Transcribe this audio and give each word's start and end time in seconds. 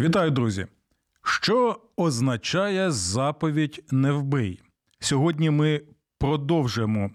Вітаю, 0.00 0.30
друзі! 0.30 0.66
Що 1.22 1.80
означає 1.96 2.90
заповідь 2.90 3.84
не 3.90 4.12
вбий? 4.12 4.62
Сьогодні 5.00 5.50
ми 5.50 5.80
продовжуємо 6.18 7.10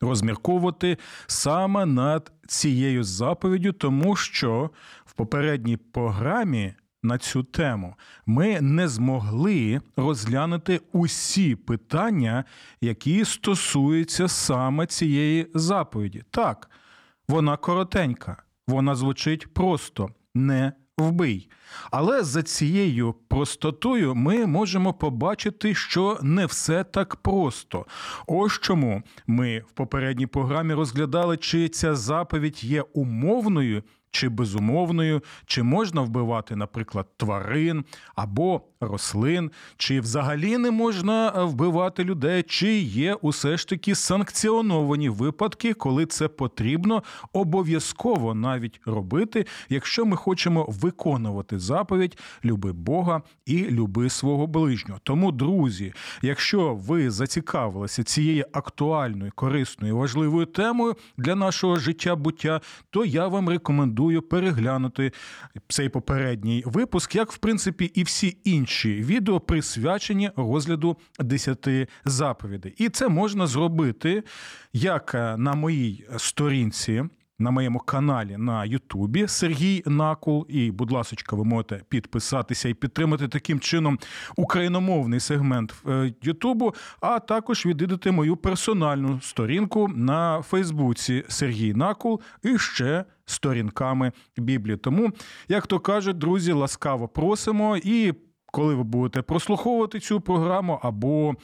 розмірковувати 0.00 0.98
саме 1.26 1.86
над 1.86 2.32
цією 2.46 3.04
заповіддю, 3.04 3.72
тому 3.72 4.16
що 4.16 4.70
в 5.04 5.12
попередній 5.12 5.76
програмі 5.76 6.74
на 7.02 7.18
цю 7.18 7.42
тему 7.42 7.94
ми 8.26 8.60
не 8.60 8.88
змогли 8.88 9.80
розглянути 9.96 10.80
усі 10.92 11.56
питання, 11.56 12.44
які 12.80 13.24
стосуються 13.24 14.28
саме 14.28 14.86
цієї 14.86 15.50
заповіді. 15.54 16.22
Так, 16.30 16.70
вона 17.28 17.56
коротенька, 17.56 18.42
вона 18.66 18.94
звучить 18.94 19.54
просто 19.54 20.10
не 20.34 20.72
вбий. 20.98 21.48
Але 21.90 22.22
за 22.22 22.42
цією 22.42 23.14
простотою 23.28 24.14
ми 24.14 24.46
можемо 24.46 24.92
побачити, 24.92 25.74
що 25.74 26.18
не 26.22 26.46
все 26.46 26.84
так 26.84 27.16
просто. 27.16 27.86
Ось 28.26 28.52
чому 28.52 29.02
ми 29.26 29.62
в 29.68 29.72
попередній 29.72 30.26
програмі 30.26 30.74
розглядали, 30.74 31.36
чи 31.36 31.68
ця 31.68 31.94
заповідь 31.94 32.64
є 32.64 32.82
умовною. 32.82 33.82
Чи 34.10 34.28
безумовною, 34.28 35.22
чи 35.46 35.62
можна 35.62 36.00
вбивати, 36.00 36.56
наприклад, 36.56 37.06
тварин 37.16 37.84
або 38.14 38.62
рослин, 38.80 39.50
чи 39.76 40.00
взагалі 40.00 40.58
не 40.58 40.70
можна 40.70 41.44
вбивати 41.44 42.04
людей, 42.04 42.42
чи 42.42 42.78
є 42.78 43.14
усе 43.14 43.56
ж 43.56 43.68
таки 43.68 43.94
санкціоновані 43.94 45.08
випадки, 45.08 45.74
коли 45.74 46.06
це 46.06 46.28
потрібно 46.28 47.02
обов'язково 47.32 48.34
навіть 48.34 48.80
робити, 48.86 49.46
якщо 49.68 50.06
ми 50.06 50.16
хочемо 50.16 50.66
виконувати 50.68 51.58
заповідь 51.64 52.18
люби 52.44 52.72
Бога 52.72 53.22
і 53.46 53.64
люби 53.64 54.10
свого 54.10 54.46
ближнього. 54.46 55.00
Тому, 55.02 55.32
друзі, 55.32 55.92
якщо 56.22 56.74
ви 56.74 57.10
зацікавилися 57.10 58.04
цією 58.04 58.44
актуальною, 58.52 59.32
корисною, 59.34 59.96
важливою 59.96 60.46
темою 60.46 60.96
для 61.18 61.34
нашого 61.34 61.76
життя 61.76 62.16
буття, 62.16 62.60
то 62.90 63.04
я 63.04 63.28
вам 63.28 63.48
рекомендую 63.48 64.22
переглянути 64.22 65.12
цей 65.68 65.88
попередній 65.88 66.62
випуск, 66.66 67.14
як 67.14 67.32
в 67.32 67.36
принципі 67.38 67.84
і 67.84 68.02
всі 68.02 68.36
інші 68.44 68.94
відео 68.94 69.40
присвячені 69.40 70.30
розгляду 70.36 70.96
десяти 71.18 71.88
заповідей. 72.04 72.74
І 72.78 72.88
це 72.88 73.08
можна 73.08 73.46
зробити 73.46 74.22
як 74.72 75.14
на 75.14 75.54
моїй 75.54 76.06
сторінці. 76.16 77.04
На 77.38 77.50
моєму 77.50 77.78
каналі 77.78 78.36
на 78.38 78.64
Ютубі 78.64 79.28
Сергій 79.28 79.82
Накул. 79.86 80.46
І, 80.48 80.70
будь 80.70 80.90
ласка, 80.90 81.36
ви 81.36 81.44
можете 81.44 81.82
підписатися 81.88 82.68
і 82.68 82.74
підтримати 82.74 83.28
таким 83.28 83.60
чином 83.60 83.98
україномовний 84.36 85.20
сегмент 85.20 85.74
Ютубу, 86.22 86.74
а 87.00 87.18
також 87.18 87.66
відвідати 87.66 88.10
мою 88.10 88.36
персональну 88.36 89.20
сторінку 89.20 89.88
на 89.88 90.42
Фейсбуці 90.42 91.24
Сергій 91.28 91.74
Накул 91.74 92.20
і 92.42 92.58
ще 92.58 93.04
сторінками 93.26 94.12
Біблії. 94.36 94.76
Тому, 94.76 95.12
як 95.48 95.66
то 95.66 95.80
кажуть, 95.80 96.18
друзі, 96.18 96.52
ласкаво 96.52 97.08
просимо 97.08 97.76
і. 97.76 98.12
Коли 98.54 98.74
ви 98.74 98.82
будете 98.82 99.22
прослуховувати 99.22 100.00
цю 100.00 100.20
програму 100.20 100.78
або 100.82 101.34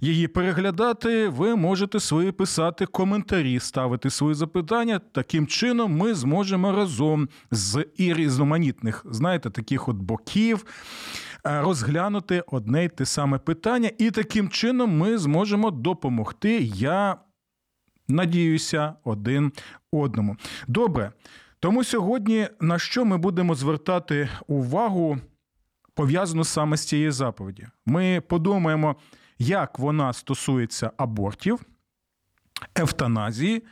її 0.00 0.28
переглядати, 0.28 1.28
ви 1.28 1.56
можете 1.56 2.00
свої 2.00 2.32
писати 2.32 2.86
коментарі, 2.86 3.60
ставити 3.60 4.10
свої 4.10 4.34
запитання. 4.34 5.00
Таким 5.12 5.46
чином, 5.46 5.96
ми 5.96 6.14
зможемо 6.14 6.72
разом 6.72 7.28
з 7.50 7.86
і 7.96 8.14
різноманітних, 8.14 9.06
знаєте, 9.10 9.50
таких 9.50 9.88
от 9.88 9.96
боків 9.96 10.64
розглянути 11.44 12.44
одне 12.46 12.84
й 12.84 12.88
те 12.88 13.06
саме 13.06 13.38
питання, 13.38 13.90
і 13.98 14.10
таким 14.10 14.48
чином 14.48 14.98
ми 14.98 15.18
зможемо 15.18 15.70
допомогти. 15.70 16.58
Я 16.62 17.16
надіюся, 18.08 18.94
один 19.04 19.52
одному. 19.92 20.36
Добре. 20.66 21.12
Тому 21.60 21.84
сьогодні 21.84 22.48
на 22.60 22.78
що 22.78 23.04
ми 23.04 23.18
будемо 23.18 23.54
звертати 23.54 24.28
увагу? 24.46 25.18
Пов'язану 25.98 26.44
саме 26.44 26.76
з 26.76 26.86
цією 26.86 27.12
заповіді. 27.12 27.66
Ми 27.86 28.20
подумаємо, 28.20 28.96
як 29.38 29.78
вона 29.78 30.12
стосується 30.12 30.90
абортів, 30.96 31.60
евтаназії, 32.74 33.62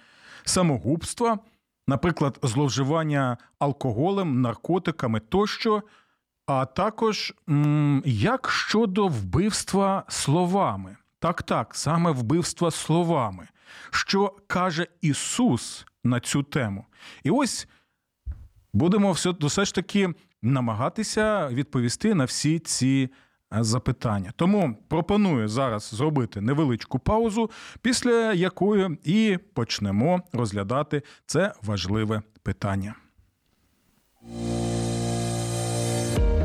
самогубства, 0.44 1.38
наприклад, 1.86 2.38
зловживання 2.42 3.36
алкоголем, 3.58 4.40
наркотиками 4.40 5.20
тощо, 5.20 5.82
а 6.46 6.64
також 6.64 7.34
як 8.04 8.50
щодо 8.50 9.08
вбивства 9.08 10.04
словами. 10.08 10.96
Так, 11.18 11.42
так, 11.42 11.74
саме 11.74 12.10
вбивства 12.10 12.70
словами, 12.70 13.48
що 13.90 14.36
каже 14.46 14.86
Ісус 15.00 15.86
на 16.04 16.20
цю 16.20 16.42
тему. 16.42 16.84
І 17.24 17.30
ось 17.30 17.68
будемо 18.72 19.12
все, 19.12 19.34
все 19.40 19.64
ж 19.64 19.74
таки 19.74 20.14
намагатися 20.46 21.48
відповісти 21.48 22.14
на 22.14 22.24
всі 22.24 22.58
ці 22.58 23.08
е, 23.54 23.64
запитання. 23.64 24.32
Тому 24.36 24.76
пропоную 24.88 25.48
зараз 25.48 25.90
зробити 25.94 26.40
невеличку 26.40 26.98
паузу, 26.98 27.50
після 27.82 28.32
якої 28.32 28.98
і 29.04 29.38
почнемо 29.54 30.22
розглядати 30.32 31.02
це 31.26 31.52
важливе 31.62 32.22
питання. 32.42 32.94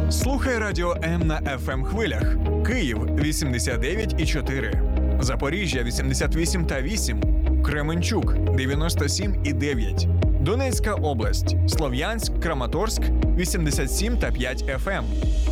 Слухай 0.09 0.57
радіо 0.57 0.95
М 1.03 1.27
на 1.27 1.41
fm 1.41 1.71
ем 1.71 1.83
хвилях. 1.83 2.35
Київ 2.67 2.97
89,4. 2.97 5.23
Запоріжжя 5.23 5.83
88 5.83 6.65
та 6.65 6.81
8. 6.81 7.21
Кременчук 7.63 8.55
97 8.55 9.45
і 9.45 9.53
9. 9.53 10.07
Донецька 10.41 10.95
область, 10.95 11.55
Слов'янськ, 11.69 12.39
Краматорськ 12.39 13.01
87 13.37 14.17
та 14.17 14.31
5 14.31 14.59
ФМ, 14.83 14.89
ем. 14.89 15.05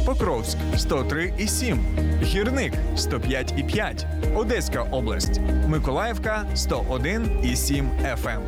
Покровськ 0.05 0.57
103 0.77 1.33
і 1.39 1.47
7, 1.47 1.79
Гірник 2.23 2.73
105 2.95 3.53
і 3.57 3.63
5, 3.63 4.07
Одеська 4.35 4.83
область, 4.83 5.41
Миколаївка 5.67 6.45
101 6.55 7.39
і 7.43 7.55
7 7.55 7.89
ФМ. 8.15 8.29
Ем. 8.29 8.41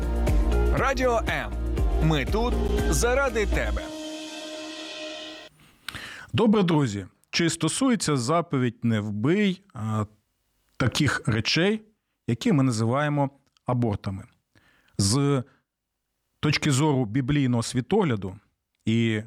Радіо 0.74 1.20
М. 1.28 1.52
Ми 2.02 2.24
тут 2.24 2.54
заради 2.90 3.46
тебе. 3.46 3.82
Добре, 6.32 6.62
друзі. 6.62 7.06
Чи 7.30 7.50
стосується 7.50 8.16
заповідь 8.16 8.78
не 8.82 9.00
вбий 9.00 9.62
а, 9.74 10.06
таких 10.76 11.22
речей, 11.26 11.82
які 12.26 12.52
ми 12.52 12.62
називаємо 12.62 13.30
абортами? 13.66 14.24
З 14.98 15.42
точки 16.42 16.70
зору 16.70 17.04
біблійного 17.04 17.62
світогляду 17.62 18.36
і 18.84 19.22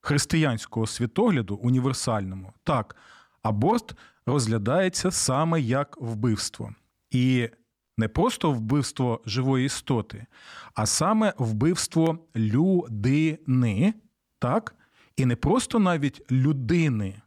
християнського 0.00 0.86
світогляду 0.86 1.54
універсальному, 1.54 2.52
так, 2.64 2.96
аборт 3.42 3.94
розглядається 4.26 5.10
саме 5.10 5.60
як 5.60 5.96
вбивство. 6.00 6.74
І 7.10 7.48
не 7.96 8.08
просто 8.08 8.52
вбивство 8.52 9.22
живої 9.26 9.66
істоти, 9.66 10.26
а 10.74 10.86
саме 10.86 11.34
вбивство 11.38 12.18
людини, 12.36 13.94
так? 14.38 14.74
І 15.16 15.26
не 15.26 15.36
просто 15.36 15.78
навіть 15.78 16.32
людини, 16.32 17.22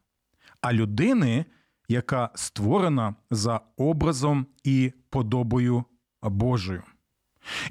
а 0.61 0.73
людини, 0.73 1.45
яка 1.87 2.29
створена 2.35 3.15
за 3.31 3.61
образом 3.77 4.45
і 4.63 4.93
подобою 5.09 5.83
Божою. 6.21 6.83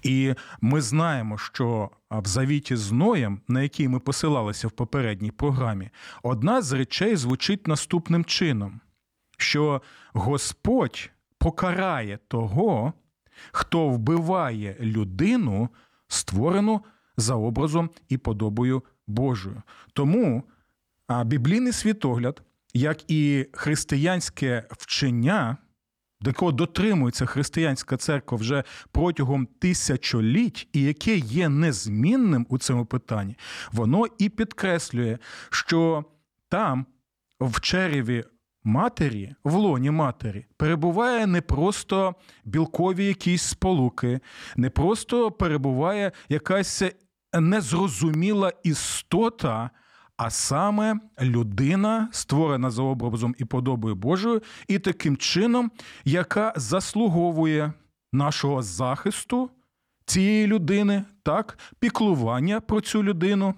І 0.03 0.35
ми 0.61 0.81
знаємо, 0.81 1.39
що 1.39 1.91
в 2.11 2.27
завіті 2.27 2.77
з 2.77 2.93
Ноєм, 2.93 3.41
на 3.49 3.63
який 3.63 3.89
ми 3.89 3.99
посилалися 3.99 4.69
в 4.69 4.71
попередній 4.71 5.31
програмі, 5.31 5.91
одна 6.23 6.63
з 6.63 6.73
речей 6.73 7.17
звучить 7.17 7.67
наступним 7.67 8.25
чином: 8.25 8.81
що 9.39 9.83
Господь 10.13 11.11
покарає 11.39 12.19
того, 12.29 12.93
хто 13.53 13.89
вбиває 13.89 14.77
людину, 14.81 15.69
створену 16.09 16.85
за 17.17 17.35
образом 17.35 17.91
і 18.09 18.19
подобою 18.19 18.83
Божою. 19.07 19.63
Тому 19.93 20.45
біблійний 21.25 21.73
світогляд, 21.73 22.43
як 22.75 23.11
і 23.11 23.47
християнське 23.53 24.67
вчення, 24.71 25.57
до 26.21 26.31
якого 26.31 26.53
дотримується 26.53 27.27
християнська 27.27 27.97
церква 27.97 28.39
вже 28.39 28.65
протягом 28.93 29.47
тисячоліть, 29.47 30.69
і 30.73 30.83
яке 30.83 31.17
є 31.17 31.49
незмінним 31.49 32.47
у 32.49 32.59
цьому 32.59 32.87
питанні, 32.87 33.37
воно 33.73 34.05
і 34.19 34.29
підкреслює, 34.29 35.19
що 35.51 36.05
там, 36.49 36.87
в 37.41 37.61
череві 37.61 38.25
матері, 38.65 39.35
в 39.45 39.55
лоні 39.55 39.91
матері, 39.91 40.47
перебуває 40.57 41.27
не 41.27 41.41
просто 41.41 42.15
білкові 42.45 43.07
якісь 43.07 43.43
сполуки, 43.43 44.21
не 44.57 44.71
просто 44.71 45.31
перебуває 45.31 46.13
якась 46.29 46.83
незрозуміла 47.41 48.53
істота. 48.63 49.71
А 50.23 50.31
саме 50.31 51.01
людина, 51.21 52.09
створена 52.13 52.71
за 52.71 52.83
образом 52.83 53.35
і 53.39 53.45
подобою 53.45 53.95
Божою, 53.95 54.43
і 54.69 54.79
таким 54.79 55.17
чином, 55.17 55.71
яка 56.05 56.53
заслуговує 56.57 57.73
нашого 58.13 58.63
захисту 58.63 59.51
цієї 60.05 60.47
людини, 60.47 61.05
так, 61.23 61.59
піклування 61.79 62.61
про 62.61 62.81
цю 62.81 63.03
людину, 63.03 63.55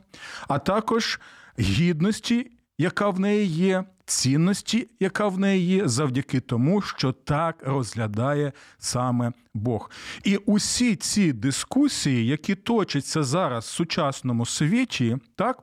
а 0.48 0.58
також 0.58 1.20
гідності, 1.60 2.50
яка 2.78 3.08
в 3.08 3.20
неї 3.20 3.46
є, 3.46 3.84
цінності, 4.06 4.88
яка 5.00 5.28
в 5.28 5.38
неї 5.38 5.66
є, 5.66 5.88
завдяки 5.88 6.40
тому, 6.40 6.82
що 6.82 7.12
так 7.12 7.56
розглядає 7.66 8.52
саме 8.78 9.32
Бог. 9.54 9.90
І 10.24 10.36
усі 10.36 10.96
ці 10.96 11.32
дискусії, 11.32 12.26
які 12.26 12.54
точаться 12.54 13.22
зараз 13.22 13.64
в 13.64 13.68
сучасному 13.68 14.46
світі, 14.46 15.18
так. 15.36 15.62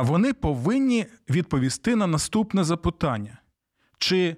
Вони 0.00 0.32
повинні 0.32 1.06
відповісти 1.30 1.96
на 1.96 2.06
наступне 2.06 2.64
запитання: 2.64 3.38
чи 3.98 4.36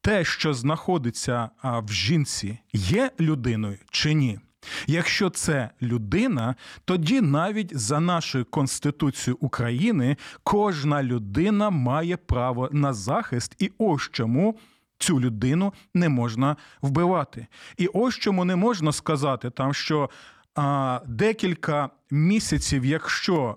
те, 0.00 0.24
що 0.24 0.54
знаходиться 0.54 1.50
в 1.62 1.92
жінці, 1.92 2.58
є 2.72 3.10
людиною 3.20 3.78
чи 3.90 4.14
ні? 4.14 4.38
Якщо 4.86 5.30
це 5.30 5.70
людина, 5.82 6.54
тоді 6.84 7.20
навіть 7.20 7.78
за 7.78 8.00
нашою 8.00 8.44
Конституцією 8.44 9.38
України 9.40 10.16
кожна 10.42 11.02
людина 11.02 11.70
має 11.70 12.16
право 12.16 12.68
на 12.72 12.92
захист, 12.92 13.54
і 13.58 13.72
ось 13.78 14.08
чому. 14.12 14.58
Цю 14.98 15.20
людину 15.20 15.72
не 15.94 16.08
можна 16.08 16.56
вбивати. 16.82 17.46
І 17.76 17.86
ось 17.86 18.14
чому 18.14 18.44
не 18.44 18.56
можна 18.56 18.92
сказати, 18.92 19.50
там, 19.50 19.74
що 19.74 20.10
а, 20.54 21.00
декілька 21.06 21.90
місяців, 22.10 22.84
якщо 22.84 23.56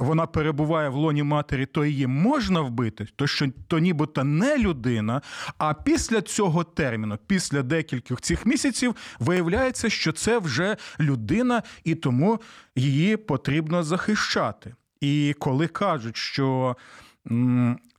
вона 0.00 0.26
перебуває 0.26 0.88
в 0.88 0.94
лоні 0.94 1.22
матері, 1.22 1.66
то 1.66 1.84
її 1.84 2.06
можна 2.06 2.60
вбити, 2.60 3.06
то 3.16 3.26
що 3.26 3.46
то 3.68 3.78
нібито 3.78 4.24
не 4.24 4.58
людина. 4.58 5.22
А 5.58 5.74
після 5.74 6.20
цього 6.20 6.64
терміну, 6.64 7.18
після 7.26 7.62
декількох 7.62 8.20
цих 8.20 8.46
місяців, 8.46 8.96
виявляється, 9.18 9.90
що 9.90 10.12
це 10.12 10.38
вже 10.38 10.76
людина, 11.00 11.62
і 11.84 11.94
тому 11.94 12.40
її 12.76 13.16
потрібно 13.16 13.82
захищати. 13.82 14.74
І 15.00 15.34
коли 15.38 15.66
кажуть, 15.68 16.16
що 16.16 16.76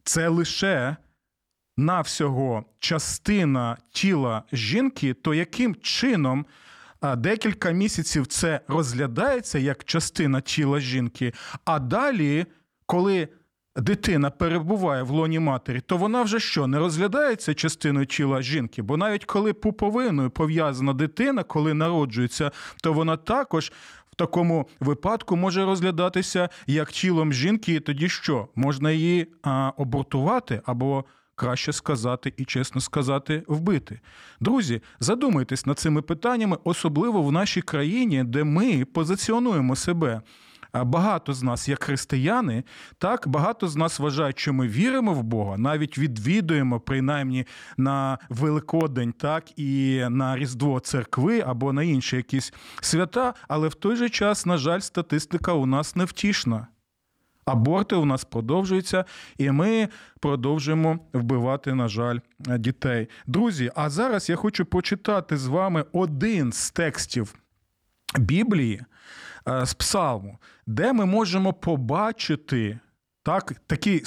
це 0.04 0.28
лише 0.28 0.96
навсього 1.78 2.66
частина 2.80 3.78
тіла 3.92 4.44
жінки, 4.54 5.14
то 5.14 5.34
яким 5.34 5.76
чином 5.76 6.46
декілька 7.18 7.72
місяців 7.72 8.28
це 8.28 8.60
розглядається 8.68 9.60
як 9.60 9.84
частина 9.84 10.42
тіла 10.42 10.80
жінки, 10.80 11.34
а 11.66 11.80
далі, 11.80 12.46
коли 12.86 13.28
дитина 13.76 14.30
перебуває 14.30 15.04
в 15.04 15.10
лоні 15.10 15.40
матері, 15.40 15.82
то 15.82 15.98
вона 15.98 16.24
вже 16.24 16.40
що 16.40 16.68
не 16.68 16.80
розглядається 16.80 17.54
частиною 17.54 18.06
тіла 18.06 18.42
жінки? 18.42 18.82
Бо 18.82 18.98
навіть 18.98 19.26
коли 19.26 19.54
пуповиною 19.54 20.30
пов'язана 20.30 20.94
дитина, 20.94 21.44
коли 21.44 21.74
народжується, 21.74 22.52
то 22.84 22.94
вона 22.94 23.18
також. 23.18 23.72
В 24.12 24.16
такому 24.16 24.68
випадку 24.80 25.36
може 25.36 25.66
розглядатися 25.66 26.50
як 26.68 26.92
тілом 26.92 27.34
жінки, 27.34 27.74
і 27.74 27.80
тоді 27.80 28.10
що 28.10 28.48
можна 28.56 28.92
її 28.92 29.28
а, 29.44 29.72
обортувати 29.78 30.62
або 30.66 31.06
краще 31.42 31.74
сказати 31.74 32.34
і 32.38 32.46
чесно 32.46 32.82
сказати, 32.82 33.44
вбити. 33.48 34.00
Друзі, 34.40 34.82
задумайтесь 35.00 35.66
над 35.66 35.80
цими 35.80 36.02
питаннями, 36.02 36.58
особливо 36.64 37.22
в 37.22 37.32
нашій 37.32 37.62
країні, 37.62 38.24
де 38.24 38.44
ми 38.44 38.86
позиціонуємо 38.86 39.76
себе. 39.76 40.22
Багато 40.74 41.34
з 41.34 41.44
нас, 41.44 41.70
як 41.70 41.84
християни, 41.84 42.64
так 42.98 43.28
багато 43.28 43.68
з 43.68 43.76
нас 43.76 44.00
вважають, 44.00 44.40
що 44.40 44.54
ми 44.54 44.68
віримо 44.68 45.14
в 45.14 45.24
Бога, 45.24 45.58
навіть 45.58 45.98
відвідуємо 45.98 46.80
принаймні 46.80 47.46
на 47.78 48.18
Великодень, 48.30 49.14
так 49.14 49.60
і 49.60 50.04
на 50.10 50.38
Різдво 50.38 50.80
церкви 50.80 51.44
або 51.48 51.74
на 51.74 51.84
інші 51.84 52.16
якісь 52.16 52.54
свята. 52.82 53.34
Але 53.48 53.68
в 53.68 53.74
той 53.74 53.96
же 53.96 54.10
час, 54.10 54.46
на 54.46 54.58
жаль, 54.58 54.80
статистика 54.80 55.54
у 55.54 55.66
нас 55.66 55.96
невтішна. 55.96 56.68
Аборти 57.46 57.96
у 57.96 58.06
нас 58.06 58.26
продовжуються, 58.26 59.06
і 59.38 59.52
ми 59.52 59.90
продовжуємо 60.20 61.00
вбивати, 61.14 61.74
на 61.74 61.88
жаль, 61.88 62.20
дітей. 62.40 63.08
Друзі, 63.28 63.72
а 63.76 63.90
зараз 63.90 64.30
я 64.30 64.36
хочу 64.36 64.66
почитати 64.66 65.38
з 65.38 65.48
вами 65.48 65.86
один 65.92 66.52
з 66.52 66.72
текстів 66.72 67.36
Біблії 68.18 68.82
е, 69.48 69.66
з 69.66 69.74
Псалму, 69.74 70.38
де 70.68 70.94
ми 70.94 71.06
можемо 71.06 71.54
побачити 71.54 72.80
так, 73.24 73.54
такий 73.68 74.06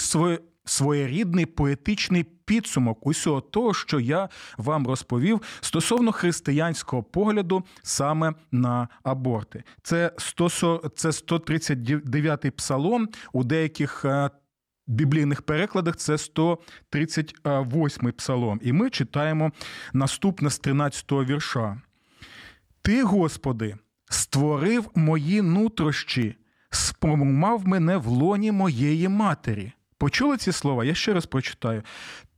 своєрідний 0.65 1.47
поетичний 1.47 2.25
підсумок 2.45 3.07
усього 3.07 3.41
того, 3.41 3.75
що 3.75 4.01
я 4.01 4.29
вам 4.57 4.87
розповів 4.87 5.43
стосовно 5.61 6.13
християнського 6.13 7.03
погляду 7.03 7.65
саме 7.83 8.33
на 8.53 8.89
аборти. 9.03 9.65
Це 9.83 10.13
139-й 10.19 12.51
псалом 12.51 13.09
у 13.33 13.45
деяких. 13.45 14.05
Е, 14.05 14.31
біблійних 14.87 15.43
перекладах 15.43 15.97
це 15.97 16.13
138-й 16.13 18.13
псалом. 18.13 18.61
І 18.63 18.73
ми 18.73 18.91
читаємо 18.91 19.53
наступне 19.93 20.51
з 20.51 20.61
13-го 20.61 21.25
вірша. 21.25 21.81
Ти, 22.83 23.03
Господи, 23.03 23.77
створив 24.11 24.91
мої 24.95 25.43
нутрощі, 25.43 26.37
спромував 26.71 27.69
мене 27.69 27.97
в 27.97 28.07
лоні 28.07 28.53
моєї 28.53 29.09
матері. 29.09 29.73
Почули 30.05 30.37
ці 30.37 30.53
слова? 30.53 30.85
Я 30.85 30.95
ще 30.95 31.15
раз 31.15 31.27
прочитаю. 31.27 31.83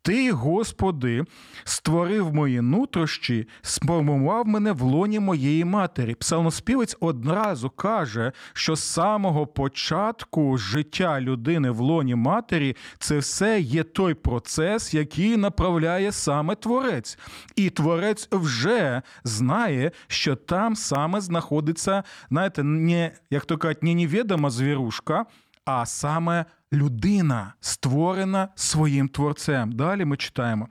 Ти, 0.03 0.33
Господи, 0.33 1.25
створив 1.65 2.35
мої 2.35 2.61
нутрощі, 2.61 3.49
сформував 3.63 4.47
мене 4.47 4.73
в 4.73 4.83
лоні 4.83 5.21
моєї 5.21 5.65
матері. 5.65 6.15
Псалмоспівець 6.15 6.97
одразу 7.01 7.71
каже, 7.71 8.33
що 8.53 8.77
з 8.77 8.83
самого 8.83 9.47
початку 9.47 10.59
життя 10.59 11.21
людини 11.21 11.71
в 11.71 11.81
лоні 11.81 12.15
матері 12.15 12.77
це 12.99 13.19
все 13.19 13.61
є 13.61 13.83
той 13.83 14.15
процес, 14.15 14.95
який 14.95 15.37
направляє 15.37 16.13
саме 16.13 16.55
творець. 16.55 17.19
І 17.57 17.71
творець 17.71 18.29
вже 18.33 19.03
знає, 19.25 19.91
що 20.07 20.37
там 20.37 20.77
саме 20.77 21.21
знаходиться, 21.21 22.03
знаєте, 22.31 22.63
не, 22.63 23.13
як 23.31 23.45
то 23.45 23.59
кажуть, 23.59 23.83
не 23.83 23.95
невідома 23.95 24.51
звірушка, 24.51 25.27
а 25.65 25.87
саме 25.87 26.45
людина 26.73 27.55
створена 27.61 28.49
своїм 28.55 29.09
творцем. 29.09 29.73
Далі 29.73 30.05
ми 30.05 30.17
читаємо: 30.17 30.69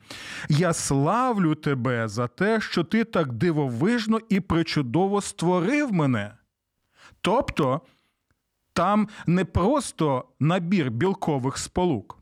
Я 0.49 0.73
славлю 0.73 1.55
тебе 1.55 2.07
за 2.07 2.27
те, 2.27 2.61
що 2.61 2.83
ти 2.83 3.03
так 3.03 3.33
дивовижно 3.33 4.19
і 4.29 4.39
причудово 4.39 5.21
створив 5.21 5.93
мене. 5.93 6.31
Тобто 7.21 7.81
там 8.73 9.07
не 9.27 9.45
просто 9.45 10.25
набір 10.39 10.91
білкових 10.91 11.57
сполук. 11.57 12.19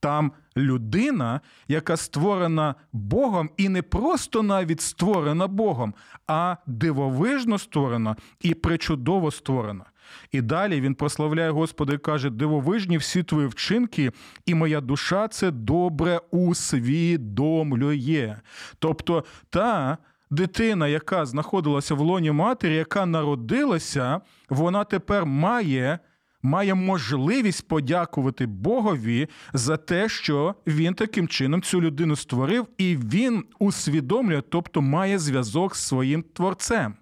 Там 0.00 0.32
людина, 0.56 1.40
яка 1.68 1.96
створена 1.96 2.74
Богом, 2.92 3.50
і 3.56 3.68
не 3.68 3.82
просто 3.82 4.42
навіть 4.42 4.80
створена 4.80 5.46
Богом, 5.46 5.94
а 6.26 6.56
дивовижно 6.66 7.58
створена 7.58 8.16
і 8.40 8.54
причудово 8.54 9.30
створена. 9.30 9.84
І 10.32 10.40
далі 10.40 10.80
він 10.80 10.94
прославляє 10.94 11.50
Господа 11.50 11.94
і 11.94 11.98
каже: 11.98 12.30
дивовижні 12.30 12.98
всі 12.98 13.22
твої 13.22 13.46
вчинки, 13.46 14.12
і 14.46 14.54
моя 14.54 14.80
душа 14.80 15.28
це 15.28 15.50
добре 15.50 16.20
усвідомлює. 16.30 18.36
Тобто 18.78 19.24
та. 19.50 19.98
Дитина, 20.30 20.88
яка 20.88 21.26
знаходилася 21.26 21.94
в 21.94 22.00
лоні 22.00 22.30
матері, 22.30 22.74
яка 22.74 23.06
народилася, 23.06 24.20
вона 24.48 24.84
тепер 24.84 25.26
має 25.26 25.98
має 26.42 26.74
можливість 26.74 27.68
подякувати 27.68 28.46
Богові 28.46 29.28
за 29.52 29.76
те, 29.76 30.08
що 30.08 30.54
він 30.66 30.94
таким 30.94 31.28
чином 31.28 31.62
цю 31.62 31.80
людину 31.80 32.16
створив, 32.16 32.66
і 32.78 32.96
він 32.96 33.44
усвідомлює, 33.58 34.42
тобто 34.48 34.82
має 34.82 35.18
зв'язок 35.18 35.76
з 35.76 35.86
своїм 35.86 36.22
творцем. 36.22 36.94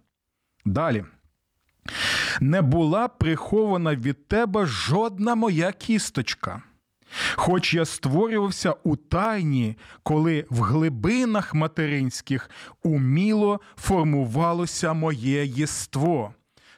Далі. 0.65 1.05
Не 2.41 2.63
була 2.63 3.09
прихована 3.09 3.95
від 3.95 4.29
тебе 4.29 4.67
жодна 4.67 5.35
моя 5.35 5.73
кісточка. 5.73 6.63
Хоч 7.35 7.75
я 7.75 7.85
створювався 7.85 8.75
у 8.85 8.97
тайні, 8.97 9.77
коли 10.03 10.47
в 10.51 10.61
глибинах 10.61 11.55
материнських 11.55 12.51
уміло 12.83 13.61
формувалося 13.77 14.93
моє 14.93 15.47
єство. 15.47 16.35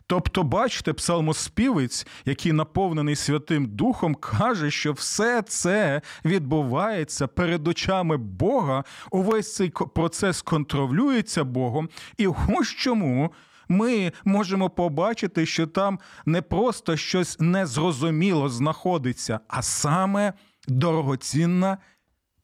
Тобто, 0.08 0.42
бачите, 0.42 0.92
псалмоспівець, 0.92 2.06
який 2.24 2.52
наповнений 2.52 3.16
Святим 3.16 3.66
Духом, 3.66 4.14
каже, 4.14 4.70
що 4.70 4.92
все 4.92 5.42
це 5.42 6.02
відбувається 6.24 7.26
перед 7.26 7.68
очами 7.68 8.16
Бога, 8.16 8.84
увесь 9.10 9.54
цей 9.54 9.70
процес 9.94 10.42
контролюється 10.42 11.44
Богом, 11.44 11.88
і 12.16 12.26
ось 12.26 12.68
чому. 12.68 13.32
Ми 13.68 14.12
можемо 14.24 14.70
побачити, 14.70 15.46
що 15.46 15.66
там 15.66 15.98
не 16.26 16.42
просто 16.42 16.96
щось 16.96 17.40
незрозуміло 17.40 18.48
знаходиться, 18.48 19.40
а 19.48 19.62
саме 19.62 20.32
дорогоцінна 20.68 21.78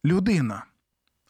людина, 0.05 0.65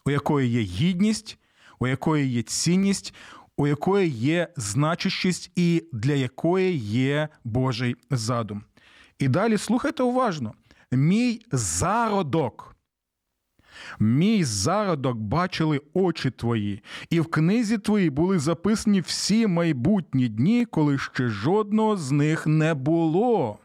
у 0.05 0.11
якої 0.11 0.49
є 0.49 0.61
гідність, 0.61 1.37
у 1.79 1.87
якої 1.87 2.27
є 2.27 2.41
цінність, 2.41 3.13
у 3.57 3.67
якої 3.67 4.09
є 4.09 4.47
значущість 4.57 5.51
і 5.55 5.83
для 5.93 6.13
якої 6.13 6.77
є 6.77 7.29
Божий 7.43 7.95
задум. 8.11 8.63
І 9.19 9.27
далі 9.27 9.57
слухайте 9.57 10.03
уважно: 10.03 10.53
мій 10.91 11.45
зародок. 11.51 12.72
Мій 13.99 14.43
зародок 14.43 15.17
бачили 15.17 15.81
очі 15.93 16.31
твої, 16.31 16.83
і 17.09 17.19
в 17.19 17.25
книзі 17.25 17.77
твоїй 17.77 18.09
були 18.09 18.39
записані 18.39 19.01
всі 19.01 19.47
майбутні 19.47 20.27
дні, 20.27 20.65
коли 20.65 20.97
ще 20.97 21.27
жодного 21.27 21.97
з 21.97 22.11
них 22.11 22.47
не 22.47 22.73
було. 22.73 23.59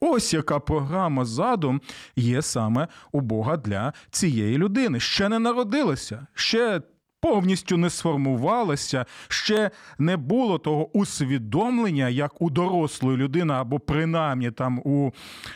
Ось 0.00 0.34
яка 0.34 0.58
програма 0.58 1.24
задум 1.24 1.80
є 2.16 2.42
саме 2.42 2.88
у 3.12 3.20
Бога 3.20 3.56
для 3.56 3.92
цієї 4.10 4.58
людини. 4.58 5.00
Ще 5.00 5.28
не 5.28 5.38
народилася, 5.38 6.26
ще 6.34 6.80
повністю 7.20 7.76
не 7.76 7.90
сформувалася, 7.90 9.06
ще 9.28 9.70
не 9.98 10.16
було 10.16 10.58
того 10.58 10.98
усвідомлення, 10.98 12.08
як 12.08 12.42
у 12.42 12.50
дорослої 12.50 13.16
людини, 13.16 13.54
або 13.54 13.80
принаймні 13.80 14.50
там 14.50 14.78
у, 14.78 15.12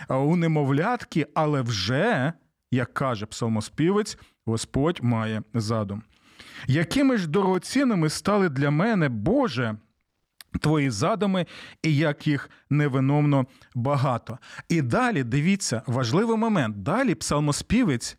у 0.09 0.37
немовлятки, 0.37 1.27
але 1.35 1.63
вже, 1.63 2.33
як 2.71 2.95
каже 2.95 3.27
псалмоспівець, 3.27 4.19
Господь 4.47 4.99
має 5.03 5.43
задум. 5.55 6.03
Якими 6.67 7.17
ж 7.17 7.27
дорогоцінними 7.27 8.09
стали 8.09 8.49
для 8.49 8.71
мене, 8.71 9.09
Боже, 9.09 9.77
твої 10.61 10.91
задуми, 10.91 11.47
і 11.83 11.97
як 11.97 12.27
їх 12.27 12.51
невиномно 12.71 13.47
багато. 13.75 14.39
І 14.69 14.83
далі 14.83 15.25
дивіться, 15.25 15.83
важливий 15.87 16.37
момент. 16.37 16.83
Далі 16.83 17.15
псалмоспівець 17.15 18.19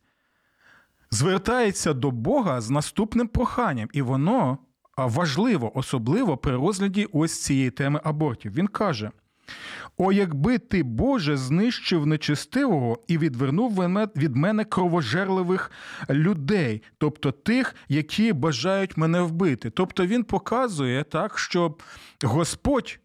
звертається 1.12 1.94
до 1.94 2.12
Бога 2.12 2.62
з 2.62 2.70
наступним 2.70 3.28
проханням, 3.28 3.90
і 3.94 4.02
воно 4.02 4.58
важливо, 4.98 5.78
особливо 5.78 6.38
при 6.38 6.56
розгляді 6.56 7.08
ось 7.14 7.44
цієї 7.44 7.72
теми 7.72 8.02
абортів. 8.04 8.54
Він 8.54 8.68
каже: 8.68 9.12
О, 9.98 10.12
якби 10.12 10.58
ти, 10.58 10.84
Боже, 10.84 11.38
знищив 11.38 12.06
нечестивого 12.06 13.00
і 13.08 13.18
відвернув 13.18 13.74
від 14.16 14.36
мене 14.36 14.64
кровожерливих 14.64 15.72
людей, 16.10 16.84
тобто 16.98 17.32
тих, 17.32 17.76
які 17.90 18.34
бажають 18.34 18.98
мене 18.98 19.22
вбити. 19.22 19.70
Тобто 19.70 20.06
він 20.06 20.24
показує 20.24 21.04
так, 21.04 21.40
що 21.40 21.76
Господь. 22.24 23.00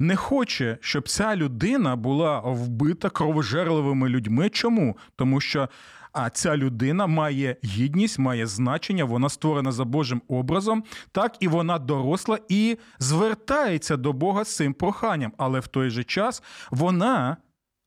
Не 0.00 0.16
хоче, 0.16 0.78
щоб 0.80 1.08
ця 1.08 1.36
людина 1.36 1.96
була 1.96 2.40
вбита 2.40 3.10
кровожерливими 3.10 4.08
людьми. 4.08 4.48
Чому? 4.48 4.96
Тому 5.16 5.40
що 5.40 5.68
а 6.14 6.30
ця 6.30 6.56
людина 6.56 7.06
має 7.06 7.56
гідність, 7.64 8.18
має 8.18 8.46
значення, 8.46 9.04
вона 9.04 9.28
створена 9.28 9.72
за 9.72 9.84
Божим 9.84 10.22
образом, 10.28 10.84
так 11.12 11.36
і 11.40 11.48
вона 11.48 11.78
доросла 11.78 12.38
і 12.48 12.78
звертається 12.98 13.96
до 13.96 14.12
Бога 14.12 14.44
з 14.44 14.56
цим 14.56 14.74
проханням. 14.74 15.32
Але 15.36 15.60
в 15.60 15.66
той 15.66 15.90
же 15.90 16.04
час 16.04 16.42
вона. 16.70 17.36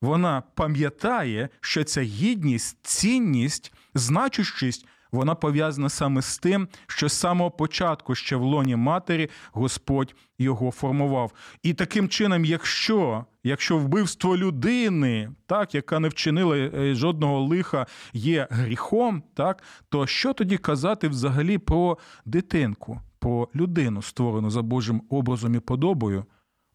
Вона 0.02 0.44
пам'ятає, 0.56 1.50
що 1.62 1.84
ця 1.84 2.02
гідність, 2.02 2.78
цінність, 2.82 3.74
значущість 3.94 4.88
вона 5.12 5.36
пов'язана 5.36 5.90
саме 5.90 6.22
з 6.22 6.38
тим, 6.38 6.68
що 6.88 7.10
з 7.10 7.14
самого 7.14 7.52
початку 7.52 8.16
ще 8.16 8.36
в 8.36 8.42
лоні 8.42 8.76
матері 8.76 9.30
Господь 9.52 10.16
його 10.40 10.72
формував. 10.72 11.32
І 11.64 11.74
таким 11.74 12.10
чином, 12.10 12.46
якщо 12.46 13.26
якщо 13.48 13.78
вбивство 13.78 14.38
людини, 14.38 15.32
так, 15.46 15.76
яка 15.76 16.00
не 16.00 16.08
вчинила 16.08 16.58
е, 16.58 16.96
жодного 16.96 17.42
лиха, 17.42 17.86
є 18.14 18.48
гріхом, 18.50 19.24
так, 19.34 19.64
то 19.90 20.08
що 20.08 20.34
тоді 20.34 20.58
казати 20.58 21.08
взагалі 21.08 21.58
про 21.58 21.98
дитинку, 22.26 23.02
про 23.20 23.50
людину, 23.56 24.02
створену 24.02 24.50
за 24.50 24.62
Божим 24.62 25.02
образом 25.10 25.56
і 25.56 25.60
подобою 25.60 26.26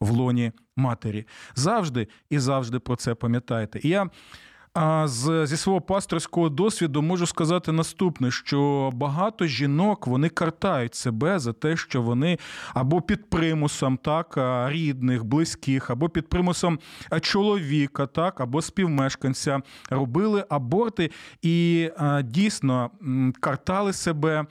в 0.00 0.10
лоні 0.10 0.52
матері? 0.76 1.26
Завжди 1.54 2.08
і 2.30 2.38
завжди 2.38 2.78
про 2.78 2.96
це 2.96 3.14
пам'ятайте. 3.14 3.80
І 3.82 3.88
я 3.88 4.10
а 4.74 5.08
з 5.08 5.46
зі 5.46 5.56
свого 5.56 5.80
пасторського 5.80 6.48
досвіду 6.48 7.02
можу 7.02 7.26
сказати 7.26 7.72
наступне: 7.72 8.30
що 8.30 8.90
багато 8.94 9.46
жінок 9.46 10.06
вони 10.06 10.28
картають 10.28 10.94
себе 10.94 11.38
за 11.38 11.52
те, 11.52 11.76
що 11.76 12.02
вони 12.02 12.38
або 12.74 13.00
під 13.00 13.30
примусом 13.30 13.96
так 13.96 14.38
рідних, 14.68 15.24
близьких, 15.24 15.90
або 15.90 16.08
під 16.08 16.28
примусом 16.28 16.78
чоловіка, 17.20 18.06
так, 18.06 18.40
або 18.40 18.62
співмешканця 18.62 19.60
робили 19.90 20.44
аборти 20.48 21.10
і 21.42 21.88
дійсно 22.22 22.90
картали 23.40 23.92
себе. 23.92 24.46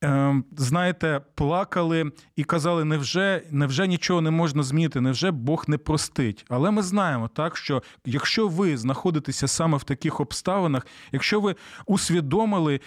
Ем, 0.00 0.44
знаєте, 0.56 1.20
плакали 1.34 2.12
і 2.36 2.44
казали, 2.44 2.84
невже 2.84 3.42
невже 3.50 3.88
нічого 3.88 4.20
не 4.20 4.30
можна 4.30 4.62
змінити, 4.62 5.00
невже 5.00 5.30
Бог 5.30 5.64
не 5.68 5.78
простить? 5.78 6.44
Але 6.48 6.70
ми 6.70 6.82
знаємо 6.82 7.28
так, 7.28 7.56
що 7.56 7.82
якщо 8.04 8.48
ви 8.48 8.76
знаходитеся 8.76 9.48
саме 9.48 9.78
в 9.78 9.84
таких 9.84 10.20
обставинах, 10.20 10.86
якщо 11.12 11.40
ви 11.40 11.54
усвідомили, 11.86 12.80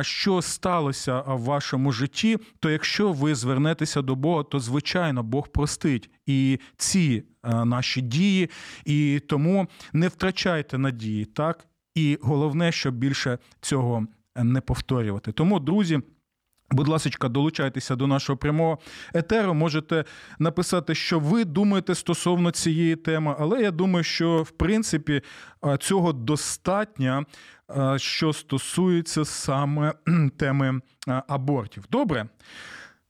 що 0.00 0.42
сталося 0.42 1.20
в 1.20 1.40
вашому 1.40 1.92
житті, 1.92 2.38
то 2.60 2.70
якщо 2.70 3.12
ви 3.12 3.34
звернетеся 3.34 4.02
до 4.02 4.14
Бога, 4.16 4.42
то 4.42 4.60
звичайно 4.60 5.22
Бог 5.22 5.48
простить 5.48 6.10
і 6.26 6.58
ці 6.76 7.24
наші 7.44 8.00
дії, 8.00 8.50
і 8.84 9.20
тому 9.28 9.68
не 9.92 10.08
втрачайте 10.08 10.78
надії, 10.78 11.24
так 11.24 11.66
і 11.94 12.18
головне, 12.22 12.72
щоб 12.72 12.94
більше 12.94 13.38
цього 13.60 14.06
не 14.36 14.60
повторювати. 14.60 15.32
Тому, 15.32 15.60
друзі. 15.60 16.00
Будь 16.70 16.88
ласка, 16.88 17.28
долучайтеся 17.28 17.96
до 17.96 18.06
нашого 18.06 18.36
прямого 18.36 18.78
етеру. 19.14 19.54
Можете 19.54 20.04
написати, 20.38 20.94
що 20.94 21.18
ви 21.18 21.44
думаєте 21.44 21.94
стосовно 21.94 22.50
цієї 22.50 22.96
теми, 22.96 23.36
але 23.38 23.62
я 23.62 23.70
думаю, 23.70 24.04
що 24.04 24.42
в 24.42 24.50
принципі 24.50 25.22
цього 25.80 26.12
достатньо, 26.12 27.24
що 27.96 28.32
стосується 28.32 29.24
саме 29.24 29.94
теми 30.36 30.80
абортів. 31.06 31.84
Добре. 31.90 32.26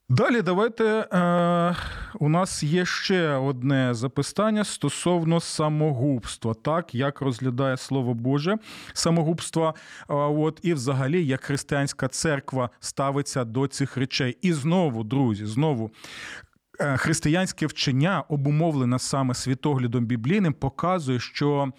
Далі 0.08 0.42
давайте 0.42 0.84
е, 0.84 1.76
у 2.18 2.28
нас 2.28 2.62
є 2.62 2.84
ще 2.84 3.32
одне 3.32 3.94
запитання 3.94 4.64
стосовно 4.64 5.40
самогубства, 5.40 6.54
так 6.54 6.94
як 6.94 7.20
розглядає 7.20 7.76
слово 7.76 8.14
Боже 8.14 8.56
самогубство, 8.92 9.74
е, 10.00 10.14
от 10.14 10.60
і 10.62 10.74
взагалі 10.74 11.26
як 11.26 11.44
християнська 11.44 12.08
церква 12.08 12.70
ставиться 12.80 13.44
до 13.44 13.66
цих 13.66 13.96
речей. 13.96 14.38
І 14.42 14.52
знову, 14.52 15.04
друзі, 15.04 15.46
знову. 15.46 15.90
Е, 16.80 16.96
християнське 16.96 17.66
вчення, 17.66 18.24
обумовлене 18.28 18.98
саме 18.98 19.34
світоглядом 19.34 20.06
біблійним, 20.06 20.52
показує, 20.52 21.20
що 21.20 21.72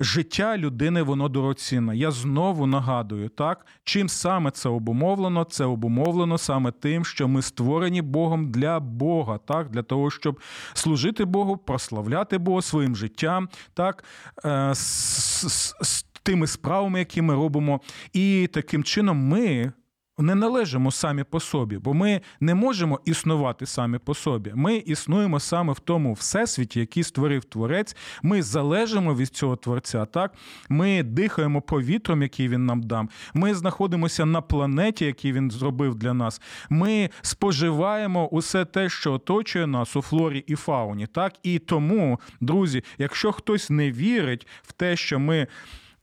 життя 0.00 0.58
людини 0.58 1.02
воно 1.02 1.28
дорогоцінне. 1.28 1.96
Я 1.96 2.10
знову 2.10 2.66
нагадую, 2.66 3.28
так 3.28 3.66
чим 3.84 4.08
саме 4.08 4.50
це 4.50 4.68
обумовлено? 4.68 5.44
Це 5.44 5.64
обумовлено 5.64 6.38
саме 6.38 6.72
тим, 6.72 7.04
що 7.04 7.28
ми 7.28 7.42
створені 7.42 8.02
Богом 8.02 8.50
для 8.50 8.80
Бога, 8.80 9.38
так 9.38 9.70
для 9.70 9.82
того, 9.82 10.10
щоб 10.10 10.40
служити 10.74 11.24
Богу, 11.24 11.56
прославляти 11.56 12.38
Бога 12.38 12.62
своїм 12.62 12.96
життям, 12.96 13.48
так 13.74 14.04
е, 14.44 14.70
з, 14.74 16.04
тими 16.22 16.46
справами, 16.46 16.98
які 16.98 17.22
ми 17.22 17.34
робимо, 17.34 17.80
і 18.12 18.48
таким 18.52 18.84
чином 18.84 19.18
ми 19.18 19.72
не 20.18 20.34
належимо 20.34 20.90
самі 20.90 21.24
по 21.24 21.40
собі, 21.40 21.78
бо 21.78 21.94
ми 21.94 22.20
не 22.40 22.54
можемо 22.54 23.00
існувати 23.04 23.66
самі 23.66 23.98
по 23.98 24.14
собі. 24.14 24.52
Ми 24.54 24.76
існуємо 24.76 25.40
саме 25.40 25.72
в 25.72 25.78
тому 25.78 26.12
всесвіті, 26.12 26.80
який 26.80 27.02
створив 27.02 27.44
творець. 27.44 27.96
Ми 28.22 28.42
залежимо 28.42 29.14
від 29.14 29.28
цього 29.28 29.56
творця. 29.56 30.04
Так 30.04 30.34
ми 30.68 31.02
дихаємо 31.02 31.62
повітрям, 31.62 32.22
який 32.22 32.48
він 32.48 32.66
нам 32.66 32.82
дав. 32.82 33.08
Ми 33.34 33.54
знаходимося 33.54 34.26
на 34.26 34.40
планеті, 34.40 35.04
який 35.04 35.32
він 35.32 35.50
зробив 35.50 35.94
для 35.94 36.14
нас. 36.14 36.40
Ми 36.70 37.10
споживаємо 37.22 38.28
усе 38.28 38.64
те, 38.64 38.88
що 38.88 39.12
оточує 39.12 39.66
нас 39.66 39.96
у 39.96 40.02
флорі 40.02 40.44
і 40.46 40.54
фауні. 40.54 41.06
Так 41.06 41.32
і 41.42 41.58
тому, 41.58 42.20
друзі, 42.40 42.84
якщо 42.98 43.32
хтось 43.32 43.70
не 43.70 43.92
вірить 43.92 44.46
в 44.62 44.72
те, 44.72 44.96
що 44.96 45.18
ми 45.18 45.46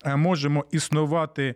е, 0.05 0.15
можемо 0.15 0.65
існувати 0.72 1.55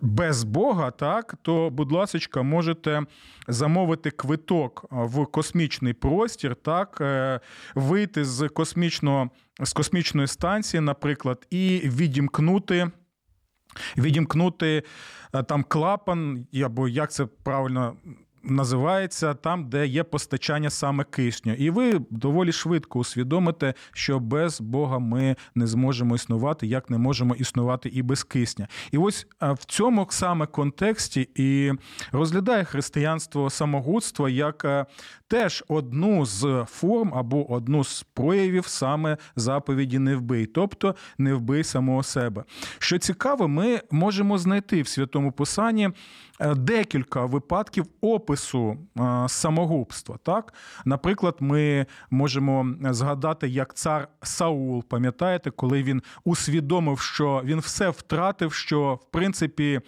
без 0.00 0.44
Бога, 0.44 0.90
так 0.90 1.34
то, 1.42 1.70
будь 1.70 1.92
ласка, 1.92 2.42
можете 2.42 3.02
замовити 3.48 4.10
квиток 4.10 4.84
в 4.90 5.26
космічний 5.26 5.92
простір, 5.92 6.56
так 6.56 6.98
е, 7.00 7.40
вийти 7.74 8.24
з 8.24 8.48
космічного 8.48 9.30
з 9.60 9.72
космічної 9.72 10.26
станції, 10.28 10.80
наприклад, 10.80 11.46
і 11.50 11.80
відімкнути. 11.84 12.90
Відімкнути 13.96 14.82
там 15.48 15.64
клапан, 15.64 16.46
або 16.64 16.88
як 16.88 17.12
це 17.12 17.26
правильно 17.26 17.96
називається 18.44 19.34
там, 19.34 19.68
де 19.68 19.86
є 19.86 20.02
постачання 20.04 20.70
саме 20.70 21.04
кисню. 21.04 21.54
І 21.54 21.70
ви 21.70 22.00
доволі 22.10 22.52
швидко 22.52 22.98
усвідомите, 22.98 23.74
що 23.92 24.20
без 24.20 24.60
Бога 24.60 24.98
ми 24.98 25.36
не 25.54 25.66
зможемо 25.66 26.14
існувати, 26.14 26.66
як 26.66 26.90
не 26.90 26.98
можемо 26.98 27.34
існувати 27.34 27.88
і 27.88 28.02
без 28.02 28.24
кисня. 28.24 28.68
І 28.90 28.98
ось 28.98 29.26
в 29.40 29.64
цьому 29.64 30.06
саме 30.10 30.46
контексті 30.46 31.28
і 31.34 31.72
розглядає 32.12 32.64
християнство 32.64 33.50
самогудство 33.50 34.28
як 34.28 34.88
теж 35.28 35.64
одну 35.68 36.26
з 36.26 36.64
форм 36.68 37.14
або 37.14 37.52
одну 37.52 37.84
з 37.84 38.02
проявів 38.02 38.66
саме 38.66 39.16
заповіді 39.36 39.98
не 39.98 40.16
вбий, 40.16 40.46
тобто 40.46 40.94
не 41.18 41.34
вбий 41.34 41.64
самого 41.64 42.02
себе. 42.02 42.44
Що 42.78 42.98
цікаво, 42.98 43.48
ми 43.48 43.80
можемо 43.90 44.38
знайти 44.38 44.82
в 44.82 44.88
святому 44.88 45.32
писанні 45.32 45.90
Е, 46.40 46.54
декілька 46.54 47.24
випадків 47.24 47.86
опису 48.00 48.33
е, 48.36 48.76
самогубства. 49.28 50.18
Так, 50.22 50.54
наприклад, 50.84 51.36
ми 51.40 51.86
можемо 52.10 52.66
згадати, 52.80 53.48
як 53.48 53.74
цар 53.74 54.08
Саул, 54.22 54.84
пам'ятаєте, 54.84 55.50
коли 55.50 55.82
він 55.82 56.02
усвідомив, 56.24 57.00
що 57.00 57.42
він 57.44 57.58
все 57.58 57.88
втратив, 57.90 58.52
що 58.52 58.94
в 58.94 59.10
принципі 59.10 59.80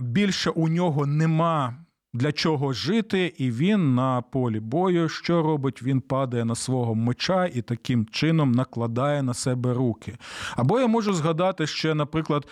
більше 0.00 0.50
у 0.50 0.68
нього 0.68 1.06
нема. 1.06 1.74
Для 2.12 2.32
чого 2.32 2.72
жити, 2.72 3.34
і 3.38 3.50
він 3.50 3.94
на 3.94 4.22
полі 4.22 4.60
бою, 4.60 5.08
що 5.08 5.42
робить? 5.42 5.82
Він 5.82 6.00
падає 6.00 6.44
на 6.44 6.54
свого 6.54 6.94
меча 6.94 7.46
і 7.46 7.62
таким 7.62 8.06
чином 8.06 8.52
накладає 8.52 9.22
на 9.22 9.34
себе 9.34 9.74
руки. 9.74 10.16
Або 10.56 10.80
я 10.80 10.86
можу 10.86 11.12
згадати 11.12 11.66
ще, 11.66 11.94
наприклад, 11.94 12.46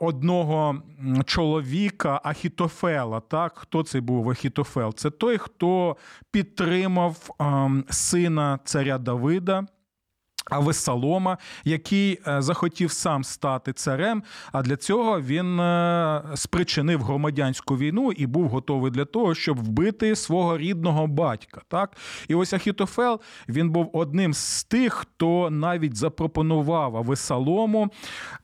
одного 0.00 0.82
чоловіка 1.24 2.20
Ахітофела. 2.24 3.20
Так, 3.20 3.52
хто 3.58 3.82
це 3.82 4.00
був 4.00 4.30
Ахітофел? 4.30 4.94
Це 4.94 5.10
той, 5.10 5.38
хто 5.38 5.96
підтримав 6.30 7.30
сина 7.90 8.58
царя 8.64 8.98
Давида. 8.98 9.66
Авесалома, 10.50 11.38
який 11.64 12.20
е, 12.26 12.42
захотів 12.42 12.90
сам 12.90 13.24
стати 13.24 13.72
царем, 13.72 14.22
а 14.52 14.62
для 14.62 14.76
цього 14.76 15.20
він 15.20 15.60
е, 15.60 16.22
спричинив 16.34 17.02
громадянську 17.02 17.76
війну 17.76 18.12
і 18.12 18.26
був 18.26 18.48
готовий 18.48 18.90
для 18.90 19.04
того, 19.04 19.34
щоб 19.34 19.58
вбити 19.58 20.16
свого 20.16 20.58
рідного 20.58 21.06
батька. 21.06 21.60
Так, 21.68 21.96
і 22.28 22.34
ось 22.34 22.52
Ахітофел 22.52 23.20
він 23.48 23.70
був 23.70 23.90
одним 23.92 24.34
з 24.34 24.64
тих, 24.64 24.92
хто 24.92 25.50
навіть 25.50 25.96
запропонував 25.96 26.96
Авесалому 26.96 27.88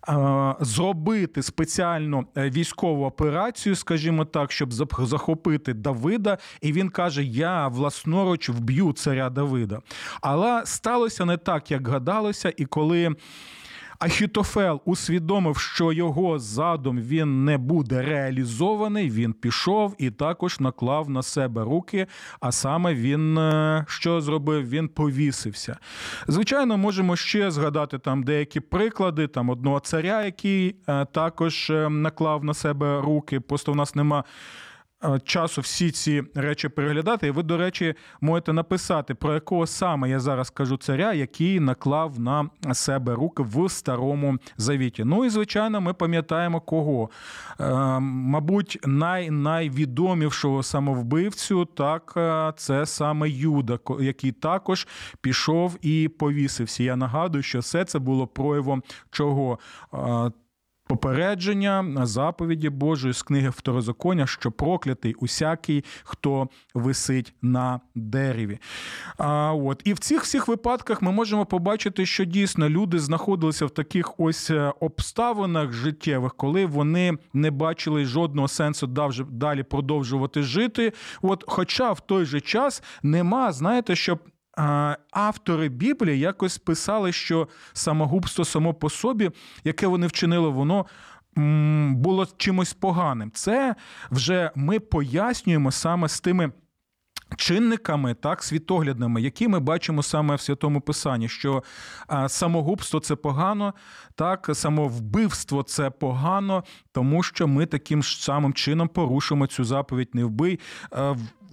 е, 0.08 0.54
зробити 0.60 1.42
спеціальну 1.42 2.26
військову 2.36 3.04
операцію, 3.04 3.76
скажімо 3.76 4.24
так, 4.24 4.52
щоб 4.52 4.72
захопити 4.98 5.74
Давида. 5.74 6.38
І 6.60 6.72
він 6.72 6.88
каже: 6.88 7.24
Я 7.24 7.68
власноруч 7.68 8.48
вб'ю 8.48 8.92
царя 8.92 9.30
Давида. 9.30 9.80
Але 10.20 10.62
сталося 10.64 11.24
не 11.24 11.36
так, 11.36 11.70
як 11.70 11.82
гадалося, 11.92 12.52
і 12.56 12.64
коли. 12.64 13.14
Ахітофел 14.02 14.80
усвідомив, 14.84 15.56
що 15.58 15.92
його 15.92 16.38
задум 16.38 16.98
він 16.98 17.44
не 17.44 17.58
буде 17.58 18.02
реалізований. 18.02 19.10
Він 19.10 19.32
пішов 19.32 19.94
і 19.98 20.10
також 20.10 20.60
наклав 20.60 21.10
на 21.10 21.22
себе 21.22 21.64
руки. 21.64 22.06
А 22.40 22.52
саме 22.52 22.94
він 22.94 23.38
е, 23.38 23.84
що 23.88 24.20
зробив? 24.20 24.68
Він 24.68 24.88
повісився. 24.88 25.78
Звичайно, 26.28 26.76
можемо 26.78 27.16
ще 27.16 27.50
згадати 27.50 27.98
там 27.98 28.22
деякі 28.22 28.60
приклади, 28.60 29.26
там 29.26 29.50
одного 29.50 29.80
царя, 29.80 30.24
який 30.24 30.76
е, 30.88 31.04
також 31.04 31.70
е, 31.70 31.88
наклав 31.88 32.44
на 32.44 32.54
себе 32.54 33.00
руки. 33.00 33.40
Просто 33.40 33.72
в 33.72 33.76
нас 33.76 33.94
нема 33.94 34.24
часу 35.24 35.60
всі 35.60 35.90
ці 35.90 36.22
речі 36.34 36.68
переглядати. 36.68 37.26
І 37.26 37.30
ви, 37.30 37.42
до 37.42 37.56
речі, 37.56 37.94
можете 38.20 38.52
написати, 38.52 39.14
про 39.14 39.34
якого 39.34 39.66
саме 39.66 40.10
я 40.10 40.20
зараз 40.20 40.50
кажу 40.50 40.76
царя, 40.76 41.12
який 41.12 41.60
наклав 41.60 42.20
на 42.20 42.50
себе 42.72 43.14
руки 43.14 43.42
в 43.42 43.70
старому 43.70 44.38
завіті. 44.56 45.04
Ну 45.04 45.24
і 45.24 45.30
звичайно, 45.30 45.80
ми 45.80 45.94
пам'ятаємо 45.94 46.60
кого. 46.60 47.10
Е, 47.60 47.74
мабуть, 48.00 48.78
най 48.86 49.30
найвідомішого 49.30 50.62
самовбивцю, 50.62 51.64
так 51.64 52.14
е, 52.16 52.52
це 52.56 52.86
саме 52.86 53.28
Юда, 53.30 53.78
який 54.00 54.32
також 54.32 54.86
пішов 55.20 55.78
і 55.82 56.10
повісився. 56.18 56.82
Я 56.82 56.96
нагадую, 56.96 57.42
що 57.42 57.58
все 57.58 57.84
це 57.84 57.98
було 57.98 58.26
проявом 58.26 58.82
чого 59.10 59.58
попередження 60.92 61.94
заповіді 62.02 62.70
Божої 62.70 63.14
з 63.14 63.22
книги 63.22 63.48
Второзаконня, 63.48 64.26
що 64.26 64.52
проклятий 64.52 65.14
усякий, 65.14 65.84
хто 66.04 66.48
висить 66.74 67.34
на 67.42 67.80
дереві. 67.94 68.58
А, 69.18 69.52
от. 69.52 69.82
І 69.84 69.92
в 69.92 69.98
цих 69.98 70.22
всіх 70.22 70.48
випадках 70.48 71.02
ми 71.02 71.12
можемо 71.12 71.46
побачити, 71.46 72.06
що 72.06 72.24
дійсно 72.24 72.68
люди 72.68 72.98
знаходилися 72.98 73.66
в 73.66 73.70
таких 73.70 74.20
ось 74.20 74.50
е, 74.50 74.72
обставинах 74.80 75.72
життєвих, 75.72 76.34
коли 76.34 76.66
вони 76.66 77.18
не 77.32 77.50
бачили 77.50 78.04
жодного 78.04 78.48
сенсу 78.48 78.86
далі 79.30 79.62
продовжувати 79.62 80.42
жити. 80.42 80.92
От, 81.22 81.44
Хоча 81.46 81.92
в 81.92 82.00
той 82.00 82.24
же 82.24 82.40
час 82.40 82.82
нема, 83.02 83.52
знаєте, 83.52 83.96
щоб 83.96 84.18
автори 85.10 85.68
Біблії 85.68 86.18
якось 86.18 86.58
писали, 86.58 87.12
що 87.12 87.48
самогубство 87.72 88.44
само 88.44 88.74
по 88.74 88.90
собі, 88.90 89.30
яке 89.64 89.86
вони 89.86 90.06
вчинили, 90.06 90.48
воно. 90.48 90.86
Було 91.90 92.26
чимось 92.36 92.72
поганим. 92.72 93.30
Це 93.34 93.74
вже 94.10 94.50
ми 94.54 94.80
пояснюємо 94.80 95.70
саме 95.70 96.08
з 96.08 96.20
тими 96.20 96.52
чинниками, 97.36 98.14
так, 98.14 98.42
світоглядними, 98.42 99.22
які 99.22 99.48
ми 99.48 99.60
бачимо 99.60 100.02
саме 100.02 100.34
в 100.34 100.40
святому 100.40 100.80
писанні, 100.80 101.28
що 101.28 101.62
самогубство 102.28 103.00
це 103.00 103.16
погано, 103.16 103.74
так, 104.14 104.50
самовбивство 104.54 105.62
це 105.62 105.90
погано, 105.90 106.64
тому 106.92 107.22
що 107.22 107.48
ми 107.48 107.66
таким 107.66 108.02
самим 108.02 108.52
чином 108.52 108.88
порушимо 108.88 109.46
цю 109.46 109.64
заповідь 109.64 110.10
не 110.12 110.24
вбий 110.24 110.60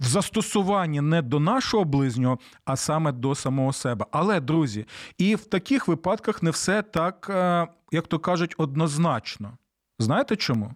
в 0.00 0.04
застосуванні 0.04 1.00
не 1.00 1.22
до 1.22 1.40
нашого 1.40 1.84
ближнього, 1.84 2.38
а 2.64 2.76
саме 2.76 3.12
до 3.12 3.34
самого 3.34 3.72
себе. 3.72 4.06
Але, 4.10 4.40
друзі, 4.40 4.86
і 5.18 5.34
в 5.34 5.44
таких 5.44 5.88
випадках 5.88 6.42
не 6.42 6.50
все 6.50 6.82
так, 6.82 7.26
як 7.92 8.06
то 8.06 8.18
кажуть, 8.18 8.54
однозначно. 8.58 9.52
Знаєте 9.98 10.36
чому? 10.36 10.74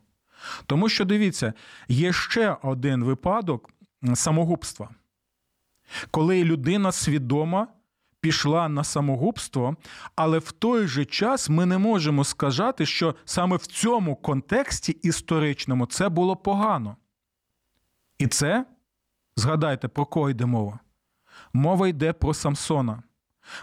Тому 0.67 0.89
що 0.89 1.05
дивіться, 1.05 1.53
є 1.89 2.13
ще 2.13 2.57
один 2.63 3.05
випадок 3.05 3.71
самогубства, 4.15 4.89
коли 6.11 6.45
людина 6.45 6.93
свідома 6.93 7.69
пішла 8.21 8.69
на 8.69 8.85
самогубство, 8.85 9.77
але 10.17 10.39
в 10.39 10.53
той 10.53 10.87
же 10.87 11.05
час 11.05 11.49
ми 11.49 11.67
не 11.67 11.79
можемо 11.79 12.25
сказати, 12.25 12.87
що 12.87 13.15
саме 13.25 13.57
в 13.57 13.67
цьому 13.67 14.17
контексті 14.17 14.93
історичному 14.93 15.87
це 15.87 16.09
було 16.09 16.37
погано. 16.37 16.97
І 18.19 18.27
це 18.27 18.65
Згадайте, 19.37 19.89
про 19.89 20.07
кого 20.07 20.31
йде 20.31 20.47
мова? 20.47 20.79
Мова 21.53 21.89
йде 21.89 22.13
про 22.13 22.35
Самсона. 22.35 23.03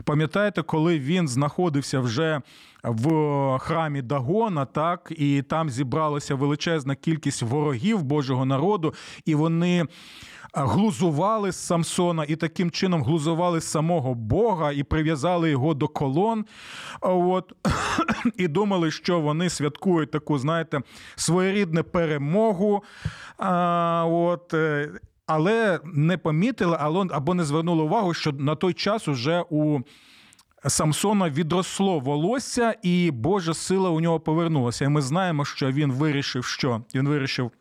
Пам'ятаєте, 0.04 0.62
коли 0.62 1.00
він 1.00 1.28
знаходився 1.28 2.00
вже 2.00 2.42
в 2.84 3.58
храмі 3.60 4.02
Дагона, 4.02 4.66
так, 4.66 5.14
і 5.18 5.42
там 5.42 5.70
зібралася 5.70 6.36
величезна 6.36 6.96
кількість 6.96 7.42
ворогів 7.42 8.04
Божого 8.04 8.46
народу, 8.46 8.94
і 9.26 9.36
вони 9.36 9.86
глузували 10.54 11.52
з 11.52 11.56
Самсона 11.56 12.24
і 12.24 12.36
таким 12.36 12.72
чином 12.72 13.04
глузували 13.04 13.62
самого 13.62 14.14
Бога 14.14 14.72
і 14.72 14.84
прив'язали 14.84 15.50
його 15.50 15.74
до 15.74 15.88
колон. 15.88 16.46
От, 17.02 17.54
І 18.38 18.48
думали, 18.48 18.92
що 18.92 19.20
вони 19.20 19.50
святкують 19.50 20.12
таку, 20.12 20.38
знаєте, 20.38 20.82
своєрідну 21.16 21.84
перемогу. 21.84 22.84
А, 23.38 24.06
от, 24.10 24.54
е, 24.54 24.90
Але 25.34 25.80
не 25.84 26.18
помітили 26.18 26.78
або 27.12 27.34
не 27.34 27.44
звернули 27.44 27.84
увагу, 27.84 28.14
що 28.14 28.32
на 28.32 28.56
той 28.56 28.74
час 28.74 29.08
уже 29.08 29.44
у. 29.50 29.80
Самсона 30.68 31.30
відросло 31.30 32.00
волосся, 32.00 32.76
і 32.84 33.12
Божа 33.12 33.54
сила 33.54 33.90
у 33.90 34.00
нього 34.00 34.20
повернулася. 34.20 34.86
І 34.86 34.88
ми 34.88 35.02
знаємо, 35.02 35.46
що 35.46 35.72
він 35.72 35.92
вирішив, 35.92 36.46
що 36.46 36.82
він 36.96 37.08
вирішив 37.08 37.52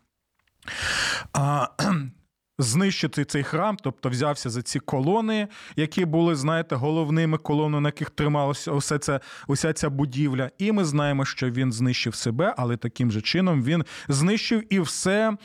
а, 1.33 1.69
знищити 2.59 3.25
цей 3.25 3.43
храм, 3.43 3.77
тобто 3.83 4.09
взявся 4.09 4.51
за 4.51 4.63
ці 4.63 4.81
колони, 4.81 5.49
які 5.77 6.05
були, 6.05 6.35
знаєте, 6.35 6.77
головними 6.77 7.39
колонами, 7.39 7.81
на 7.81 7.89
яких 7.89 8.11
трималася 8.11 8.73
усе 8.73 8.99
це, 8.99 9.21
уся 9.47 9.73
ця 9.73 9.91
будівля. 9.91 10.51
І 10.59 10.73
ми 10.73 10.85
знаємо, 10.85 11.25
що 11.25 11.51
він 11.51 11.73
знищив 11.73 12.15
себе, 12.15 12.55
але 12.57 12.77
таким 12.77 13.11
же 13.11 13.21
чином 13.21 13.63
він 13.63 13.85
знищив 14.09 14.75
і 14.75 14.81
все, 14.81 15.37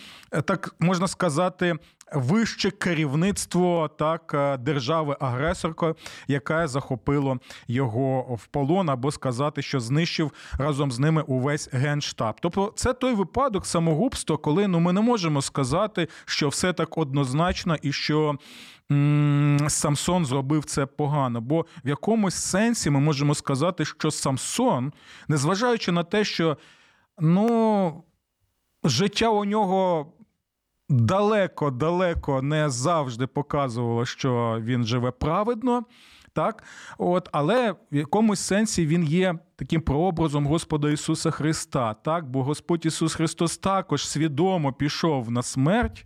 так 0.46 0.76
можна 0.80 1.08
сказати, 1.08 1.76
вище 2.14 2.72
керівництво 2.72 3.90
так 3.98 4.32
е, 4.34 4.58
держави-агресорки, 4.58 5.94
яка 6.28 6.68
захопило 6.68 7.40
його 7.68 8.36
в 8.36 8.48
полон, 8.48 8.90
або 8.90 9.12
сказати, 9.12 9.62
що 9.62 9.80
знищив 9.80 10.32
разом 10.58 10.92
з 10.92 11.00
ними 11.00 11.22
увесь 11.22 11.70
генштаб. 11.72 12.36
Тобто, 12.42 12.74
це 12.76 12.94
той 12.94 13.14
випадок 13.14 13.66
самогубства, 13.66 14.38
коли 14.38 14.68
ну 14.68 14.80
ми 14.80 14.94
не 14.94 15.02
можемо 15.02 15.42
сказати, 15.42 16.08
що 16.26 16.50
все 16.50 16.74
так 16.74 16.98
однозначно 16.98 17.76
і 17.82 17.92
що. 17.92 18.36
Самсон 19.68 20.26
зробив 20.26 20.66
це 20.66 20.86
погано, 20.86 21.42
бо 21.42 21.66
в 21.86 21.90
якомусь 21.90 22.36
сенсі 22.36 22.90
ми 22.90 23.00
можемо 23.00 23.36
сказати, 23.36 23.86
що 23.86 24.12
Самсон, 24.12 24.94
незважаючи 25.28 25.92
на 25.92 26.04
те, 26.04 26.24
що 26.24 26.58
ну, 27.20 28.04
життя 28.84 29.30
у 29.30 29.46
нього 29.46 30.12
далеко-далеко 30.90 32.42
не 32.42 32.70
завжди 32.70 33.28
показувало, 33.28 34.06
що 34.06 34.60
він 34.62 34.86
живе 34.86 35.12
праведно. 35.12 35.84
Так, 36.34 36.64
от, 36.98 37.30
але 37.32 37.72
в 37.72 37.96
якомусь 37.96 38.40
сенсі 38.40 38.86
він 38.86 39.04
є 39.04 39.40
таким 39.56 39.82
прообразом 39.82 40.48
Господа 40.48 40.90
Ісуса 40.90 41.32
Христа, 41.32 41.94
так, 41.94 42.30
бо 42.30 42.44
Господь 42.44 42.86
Ісус 42.86 43.16
Христос 43.16 43.58
також 43.58 44.08
свідомо 44.08 44.74
пішов 44.74 45.32
на 45.32 45.44
смерть 45.44 46.06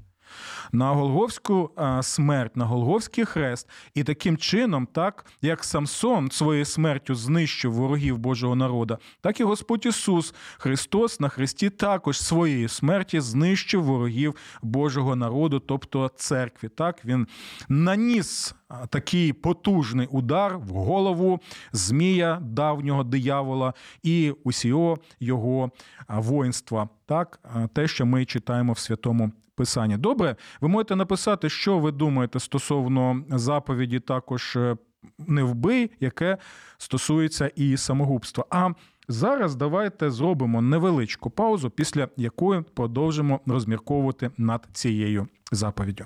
на 0.72 0.92
Голговську 0.92 1.72
смерть, 2.02 2.58
на 2.58 2.66
Голговський 2.66 3.26
хрест, 3.26 3.70
і 3.94 4.04
таким 4.04 4.38
чином, 4.38 4.88
так 4.94 5.26
як 5.42 5.64
Самсон 5.64 6.32
своєю 6.32 6.66
смертю 6.66 7.16
знищив 7.16 7.74
ворогів 7.74 8.18
Божого 8.18 8.56
народа, 8.56 8.98
так 9.22 9.40
і 9.40 9.44
Господь 9.44 9.86
Ісус 9.86 10.34
Христос 10.58 11.20
на 11.20 11.30
Христі 11.30 11.70
також 11.70 12.22
своєї 12.22 12.68
смерті 12.68 13.20
знищив 13.20 13.84
ворогів 13.84 14.36
Божого 14.62 15.16
народу, 15.16 15.60
тобто 15.60 16.12
церкві. 16.16 16.70
Так 16.70 17.06
він 17.06 17.28
наніс 17.70 18.56
такий 18.90 19.34
потужний 19.34 20.08
удар 20.08 20.58
в 20.58 20.70
голову 20.70 21.40
Змія, 21.72 22.40
давнього 22.42 23.04
диявола 23.04 23.74
і 24.04 24.34
усього 24.44 24.98
його 25.20 25.72
воїнства. 26.08 26.90
Так, 27.06 27.40
те, 27.74 27.88
що 27.88 28.06
ми 28.06 28.26
читаємо 28.26 28.74
в 28.74 28.80
святому 28.80 29.32
Писання. 29.60 29.98
Добре, 29.98 30.36
ви 30.62 30.68
можете 30.68 30.96
написати, 30.96 31.50
що 31.50 31.80
ви 31.80 31.92
думаєте 31.92 32.40
стосовно 32.40 33.24
заповіді, 33.30 34.00
також 34.00 34.56
е, 34.56 34.78
не 35.18 35.44
вбий, 35.44 35.92
яке 36.00 36.38
стосується 36.78 37.52
і 37.56 37.78
самогубства. 37.78 38.46
А 38.50 38.70
зараз 39.08 39.56
давайте 39.56 40.12
зробимо 40.12 40.62
невеличку 40.62 41.30
паузу, 41.30 41.70
після 41.70 42.08
якої 42.18 42.62
продовжимо 42.62 43.40
розмірковувати 43.46 44.32
над 44.38 44.68
цією 44.74 45.28
заповіддю. 45.52 46.06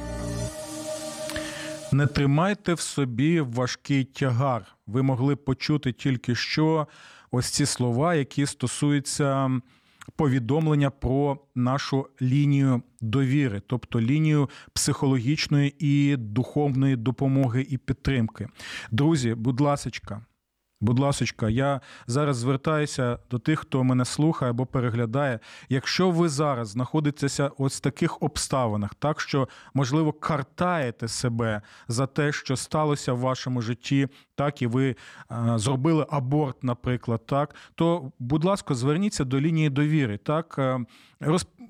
Не 1.93 2.07
тримайте 2.07 2.73
в 2.73 2.79
собі 2.79 3.41
важкий 3.41 4.03
тягар. 4.03 4.65
Ви 4.87 5.01
могли 5.01 5.35
почути 5.35 5.91
тільки 5.91 6.35
що 6.35 6.87
ось 7.31 7.49
ці 7.49 7.65
слова, 7.65 8.15
які 8.15 8.45
стосуються 8.45 9.49
повідомлення 10.15 10.89
про 10.89 11.37
нашу 11.55 12.07
лінію 12.21 12.81
довіри, 13.01 13.61
тобто 13.67 14.01
лінію 14.01 14.49
психологічної 14.73 15.75
і 15.79 16.15
духовної 16.17 16.95
допомоги 16.95 17.67
і 17.69 17.77
підтримки. 17.77 18.47
Друзі, 18.91 19.33
будь 19.33 19.61
ласочка. 19.61 20.25
Будь 20.81 20.99
ласочка, 20.99 21.49
я 21.49 21.81
зараз 22.07 22.37
звертаюся 22.37 23.19
до 23.31 23.39
тих, 23.39 23.59
хто 23.59 23.83
мене 23.83 24.05
слухає 24.05 24.51
або 24.51 24.65
переглядає. 24.65 25.39
Якщо 25.69 26.11
ви 26.11 26.29
зараз 26.29 26.69
знаходитеся 26.69 27.51
ось 27.57 27.77
в 27.77 27.79
таких 27.79 28.21
обставинах, 28.21 28.95
так 28.95 29.21
що 29.21 29.47
можливо 29.73 30.13
картаєте 30.13 31.07
себе 31.07 31.61
за 31.87 32.07
те, 32.07 32.31
що 32.31 32.55
сталося 32.55 33.13
в 33.13 33.19
вашому 33.19 33.61
житті, 33.61 34.07
так 34.41 34.61
і 34.61 34.67
ви 34.67 34.95
зробили 35.55 36.05
аборт, 36.09 36.63
наприклад, 36.63 37.25
так 37.25 37.55
то, 37.75 38.11
будь 38.19 38.43
ласка, 38.43 38.73
зверніться 38.73 39.23
до 39.23 39.41
лінії 39.41 39.69
довіри. 39.69 40.17
Так 40.17 40.59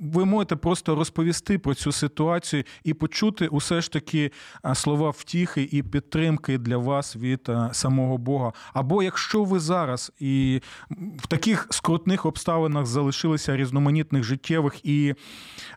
ви 0.01 0.25
можете 0.25 0.55
просто 0.55 0.95
розповісти 0.95 1.59
про 1.59 1.73
цю 1.73 1.91
ситуацію 1.91 2.63
і 2.83 2.93
почути 2.93 3.47
усе 3.47 3.81
ж 3.81 3.91
таки 3.91 4.31
слова 4.73 5.09
втіхи 5.09 5.69
і 5.71 5.83
підтримки 5.83 6.57
для 6.57 6.77
вас 6.77 7.15
від 7.15 7.49
самого 7.71 8.17
Бога. 8.17 8.53
Або 8.73 9.03
якщо 9.03 9.43
ви 9.43 9.59
зараз 9.59 10.11
і 10.19 10.61
в 11.17 11.27
таких 11.27 11.67
скрутних 11.69 12.25
обставинах 12.25 12.85
залишилися 12.85 13.57
різноманітних 13.57 14.23
життєвих, 14.23 14.85
і, 14.85 15.15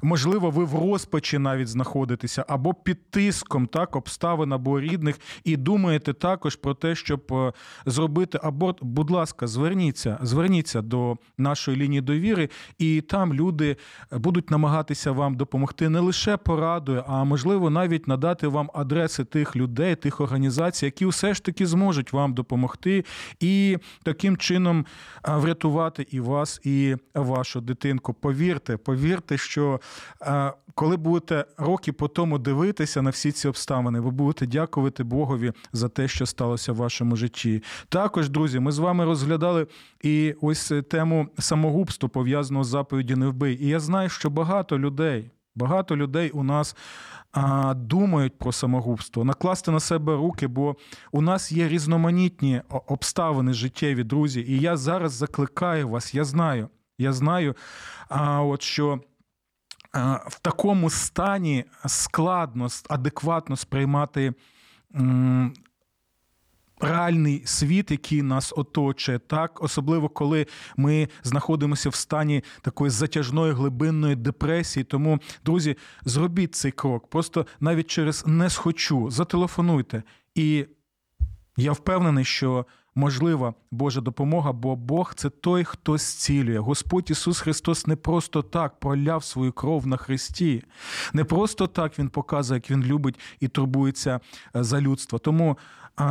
можливо, 0.02 0.50
ви 0.50 0.64
в 0.64 0.74
розпачі 0.74 1.38
навіть 1.38 1.68
знаходитеся, 1.68 2.44
або 2.48 2.74
під 2.74 3.10
тиском 3.10 3.66
так, 3.66 3.96
обставин 3.96 4.52
або 4.52 4.80
рідних, 4.80 5.20
і 5.44 5.56
думаєте 5.56 6.12
також 6.12 6.56
про 6.56 6.74
те, 6.74 6.83
щоб 6.92 7.32
е, 7.32 7.52
зробити 7.86 8.38
аборт, 8.42 8.78
будь 8.80 9.10
ласка, 9.10 9.46
зверніться, 9.46 10.18
зверніться 10.22 10.82
до 10.82 11.16
нашої 11.38 11.76
лінії 11.76 12.00
довіри, 12.00 12.48
і 12.78 13.00
там 13.00 13.34
люди 13.34 13.76
будуть 14.12 14.50
намагатися 14.50 15.12
вам 15.12 15.34
допомогти. 15.34 15.88
Не 15.88 16.00
лише 16.00 16.36
порадою, 16.36 17.04
а 17.06 17.24
можливо 17.24 17.70
навіть 17.70 18.08
надати 18.08 18.48
вам 18.48 18.70
адреси 18.74 19.24
тих 19.24 19.56
людей, 19.56 19.94
тих 19.96 20.20
організацій, 20.20 20.84
які 20.84 21.06
все 21.06 21.34
ж 21.34 21.44
таки 21.44 21.66
зможуть 21.66 22.12
вам 22.12 22.34
допомогти 22.34 23.04
і 23.40 23.78
таким 24.02 24.36
чином 24.36 24.86
е, 25.28 25.36
врятувати 25.36 26.06
і 26.10 26.20
вас, 26.20 26.60
і 26.64 26.96
вашу 27.14 27.60
дитинку. 27.60 28.14
Повірте, 28.14 28.76
повірте, 28.76 29.38
що 29.38 29.80
е, 30.22 30.52
коли 30.74 30.96
будете 30.96 31.44
роки 31.56 31.92
по 31.92 32.08
тому 32.08 32.38
дивитися 32.38 33.02
на 33.02 33.10
всі 33.10 33.32
ці 33.32 33.48
обставини, 33.48 34.00
ви 34.00 34.10
будете 34.10 34.46
дякувати 34.46 35.04
Богові 35.04 35.52
за 35.72 35.88
те, 35.88 36.08
що 36.08 36.26
сталося 36.26 36.63
в 36.72 36.76
вашому 36.76 37.16
житті. 37.16 37.62
Також, 37.88 38.28
друзі, 38.28 38.60
ми 38.60 38.72
з 38.72 38.78
вами 38.78 39.04
розглядали 39.04 39.66
і 40.02 40.34
ось 40.40 40.72
тему 40.90 41.28
самогубства 41.38 42.08
пов'язаного 42.08 42.64
з 42.64 42.68
заповіді 42.68 43.16
не 43.16 43.26
вбий. 43.26 43.64
І 43.64 43.68
я 43.68 43.80
знаю, 43.80 44.08
що 44.08 44.30
багато 44.30 44.78
людей. 44.78 45.30
Багато 45.56 45.96
людей 45.96 46.30
у 46.30 46.42
нас 46.42 46.76
думають 47.76 48.38
про 48.38 48.52
самогубство, 48.52 49.24
накласти 49.24 49.70
на 49.70 49.80
себе 49.80 50.16
руки, 50.16 50.46
бо 50.46 50.76
у 51.12 51.20
нас 51.20 51.52
є 51.52 51.68
різноманітні 51.68 52.62
обставини 52.86 53.52
життєві, 53.52 54.04
друзі. 54.04 54.44
І 54.48 54.60
я 54.60 54.76
зараз 54.76 55.12
закликаю 55.12 55.88
вас, 55.88 56.14
я 56.14 56.24
знаю, 56.24 56.68
я 56.98 57.12
знаю, 57.12 57.56
от 58.38 58.62
що 58.62 59.00
в 60.26 60.38
такому 60.42 60.90
стані 60.90 61.64
складно, 61.86 62.68
адекватно 62.88 63.56
сприймати 63.56 64.32
реальний 66.80 67.42
світ, 67.44 67.90
який 67.90 68.22
нас 68.22 68.52
оточує, 68.56 69.18
так 69.18 69.62
особливо 69.62 70.08
коли 70.08 70.46
ми 70.76 71.08
знаходимося 71.22 71.88
в 71.90 71.94
стані 71.94 72.44
такої 72.62 72.90
затяжної 72.90 73.52
глибинної 73.52 74.16
депресії. 74.16 74.84
Тому, 74.84 75.18
друзі, 75.44 75.76
зробіть 76.04 76.54
цей 76.54 76.72
крок. 76.72 77.10
Просто 77.10 77.46
навіть 77.60 77.86
через 77.86 78.26
не 78.26 78.50
схочу, 78.50 79.10
зателефонуйте. 79.10 80.02
І 80.34 80.66
я 81.56 81.72
впевнений, 81.72 82.24
що 82.24 82.66
можлива 82.94 83.54
Божа 83.70 84.00
допомога, 84.00 84.52
бо 84.52 84.76
Бог 84.76 85.14
це 85.14 85.30
той, 85.30 85.64
хто 85.64 85.98
зцілює. 85.98 86.58
Господь 86.58 87.10
Ісус 87.10 87.40
Христос 87.40 87.86
не 87.86 87.96
просто 87.96 88.42
так 88.42 88.80
проляв 88.80 89.24
свою 89.24 89.52
кров 89.52 89.86
на 89.86 89.96
Христі, 89.96 90.62
не 91.12 91.24
просто 91.24 91.66
так 91.66 91.98
Він 91.98 92.08
показує, 92.08 92.56
як 92.56 92.70
Він 92.70 92.84
любить 92.84 93.20
і 93.40 93.48
турбується 93.48 94.20
е, 94.56 94.64
за 94.64 94.80
людство. 94.80 95.18
Тому 95.18 95.58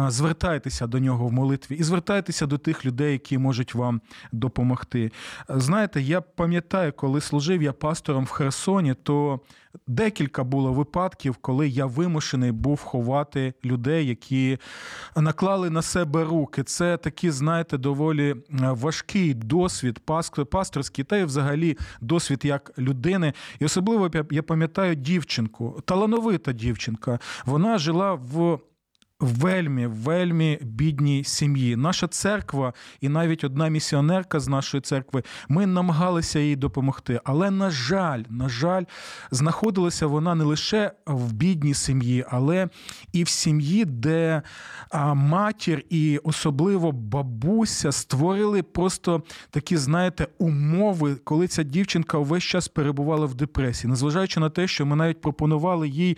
звертайтеся 0.07 0.87
до 0.87 0.99
нього 0.99 1.27
в 1.27 1.33
молитві 1.33 1.75
і 1.75 1.83
звертайтеся 1.83 2.45
до 2.45 2.57
тих 2.57 2.85
людей, 2.85 3.11
які 3.11 3.37
можуть 3.37 3.75
вам 3.75 4.01
допомогти. 4.31 5.11
Знаєте, 5.49 6.01
я 6.01 6.21
пам'ятаю, 6.21 6.93
коли 6.93 7.21
служив 7.21 7.63
я 7.63 7.73
пастором 7.73 8.25
в 8.25 8.29
Херсоні, 8.29 8.93
то 8.93 9.39
декілька 9.87 10.43
було 10.43 10.73
випадків, 10.73 11.35
коли 11.35 11.67
я 11.67 11.85
вимушений 11.85 12.51
був 12.51 12.81
ховати 12.81 13.53
людей, 13.65 14.07
які 14.07 14.57
наклали 15.15 15.69
на 15.69 15.81
себе 15.81 16.23
руки. 16.23 16.63
Це 16.63 16.97
такий, 16.97 17.31
знаєте, 17.31 17.77
доволі 17.77 18.35
важкий 18.49 19.33
досвід 19.33 19.99
пасторський, 20.51 21.05
та 21.05 21.17
й 21.17 21.23
взагалі 21.23 21.77
досвід 22.01 22.45
як 22.45 22.71
людини. 22.77 23.33
І 23.59 23.65
особливо 23.65 24.11
я 24.31 24.43
пам'ятаю 24.43 24.95
дівчинку, 24.95 25.81
талановита 25.85 26.53
дівчинка. 26.53 27.19
Вона 27.45 27.77
жила 27.77 28.13
в 28.13 28.59
вельми, 29.23 29.87
вельми 29.87 30.59
бідній 30.61 31.23
сім'ї. 31.23 31.75
Наша 31.75 32.07
церква, 32.07 32.73
і 33.01 33.09
навіть 33.09 33.43
одна 33.43 33.67
місіонерка 33.67 34.39
з 34.39 34.47
нашої 34.47 34.81
церкви, 34.81 35.23
ми 35.49 35.65
намагалися 35.65 36.39
їй 36.39 36.55
допомогти. 36.55 37.19
Але, 37.23 37.51
на 37.51 37.69
жаль, 37.69 38.23
на 38.29 38.49
жаль, 38.49 38.83
знаходилася 39.31 40.07
вона 40.07 40.35
не 40.35 40.43
лише 40.43 40.91
в 41.05 41.33
бідній 41.33 41.73
сім'ї, 41.73 42.25
але 42.29 42.69
і 43.13 43.23
в 43.23 43.29
сім'ї, 43.29 43.85
де 43.85 44.41
матір 45.15 45.83
і 45.89 46.19
особливо 46.23 46.91
бабуся 46.91 47.91
створили 47.91 48.63
просто 48.63 49.23
такі, 49.49 49.77
знаєте, 49.77 50.27
умови, 50.37 51.15
коли 51.23 51.47
ця 51.47 51.63
дівчинка 51.63 52.17
увесь 52.17 52.43
час 52.43 52.67
перебувала 52.67 53.25
в 53.25 53.35
депресії, 53.35 53.89
незважаючи 53.89 54.39
на 54.39 54.49
те, 54.49 54.67
що 54.67 54.85
ми 54.85 54.95
навіть 54.95 55.21
пропонували 55.21 55.89
їй 55.89 56.17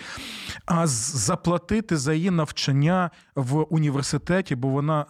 заплатити 0.86 1.98
за 1.98 2.14
її 2.14 2.32
навчання 2.32 2.95
в 3.36 3.64
університеті, 3.70 4.56
бо 4.56 4.68
вона. 4.68 5.06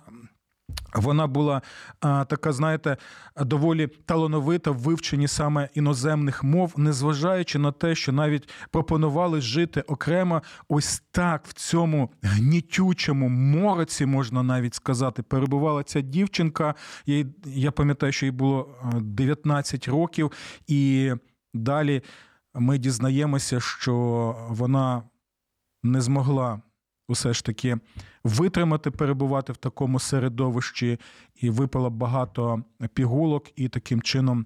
Вона 0.95 1.27
була 1.27 1.61
а, 1.99 2.25
така, 2.25 2.53
знаєте, 2.53 2.97
доволі 3.37 3.87
талановита 3.87 4.71
в 4.71 4.77
вивченні 4.77 5.27
саме 5.27 5.69
іноземних 5.73 6.43
мов, 6.43 6.73
незважаючи 6.77 7.59
на 7.59 7.71
те, 7.71 7.95
що 7.95 8.11
навіть 8.11 8.49
пропонували 8.71 9.41
жити 9.41 9.81
окремо, 9.81 10.41
ось 10.69 11.03
так 11.11 11.47
в 11.47 11.53
цьому 11.53 12.11
гнітючому 12.21 13.29
мороці, 13.29 14.05
можна 14.05 14.43
навіть 14.43 14.73
сказати, 14.73 15.23
перебувала 15.23 15.83
ця 15.83 16.01
дівчинка. 16.01 16.75
Я, 17.05 17.25
я 17.45 17.71
пам'ятаю, 17.71 18.11
що 18.11 18.25
їй 18.25 18.31
було 18.31 18.75
19 19.01 19.87
років, 19.87 20.31
і 20.67 21.11
далі 21.53 22.01
ми 22.53 22.77
дізнаємося, 22.77 23.59
що 23.59 24.35
вона 24.49 25.03
не 25.83 26.01
змогла 26.01 26.61
усе 27.07 27.33
ж 27.33 27.45
таки 27.45 27.77
витримати, 28.23 28.91
перебувати 28.91 29.53
в 29.53 29.57
такому 29.57 29.99
середовищі, 29.99 30.99
і 31.35 31.49
випила 31.49 31.89
багато 31.89 32.63
пігулок, 32.93 33.51
і 33.55 33.69
таким 33.69 34.01
чином 34.01 34.45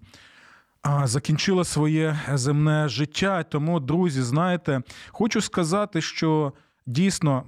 закінчила 1.04 1.64
своє 1.64 2.20
земне 2.34 2.88
життя. 2.88 3.44
Тому, 3.44 3.80
друзі, 3.80 4.22
знаєте, 4.22 4.82
хочу 5.08 5.42
сказати, 5.42 6.02
що 6.02 6.54
дійсно 6.86 7.44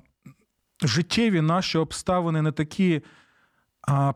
життєві 0.83 1.41
наші 1.41 1.77
обставини 1.77 2.41
не 2.41 2.51
такі 2.51 3.01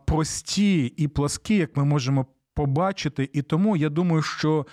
прості 0.05 0.85
і 0.85 1.07
пласкі, 1.07 1.55
як 1.55 1.77
ми 1.77 1.85
можемо 1.85 2.25
побачити. 2.53 3.29
І 3.33 3.41
тому 3.41 3.77
я 3.77 3.89
думаю, 3.89 4.21
що 4.21 4.65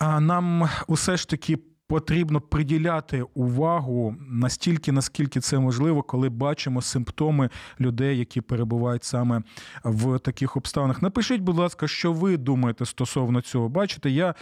нам 0.00 0.68
усе 0.86 1.16
ж 1.16 1.28
таки 1.28 1.58
потрібно 1.88 2.40
приділяти 2.40 3.24
увагу 3.34 4.16
настільки, 4.28 4.92
наскільки 4.92 5.40
це 5.40 5.58
можливо, 5.58 6.02
коли 6.02 6.28
бачимо 6.28 6.82
симптоми 6.82 7.50
людей, 7.80 8.18
які 8.18 8.40
перебувають 8.40 9.04
саме 9.04 9.42
в 9.84 10.18
таких 10.18 10.56
обставинах. 10.56 11.02
Напишіть, 11.02 11.40
будь 11.40 11.56
ласка, 11.56 11.88
що 11.88 12.12
ви 12.12 12.36
думаєте 12.36 12.86
стосовно 12.86 13.40
цього. 13.40 13.68
Бачите, 13.68 14.10
я 14.10 14.34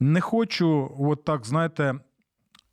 не 0.00 0.20
хочу, 0.20 0.96
от 0.98 1.24
так, 1.24 1.46
знаєте. 1.46 1.94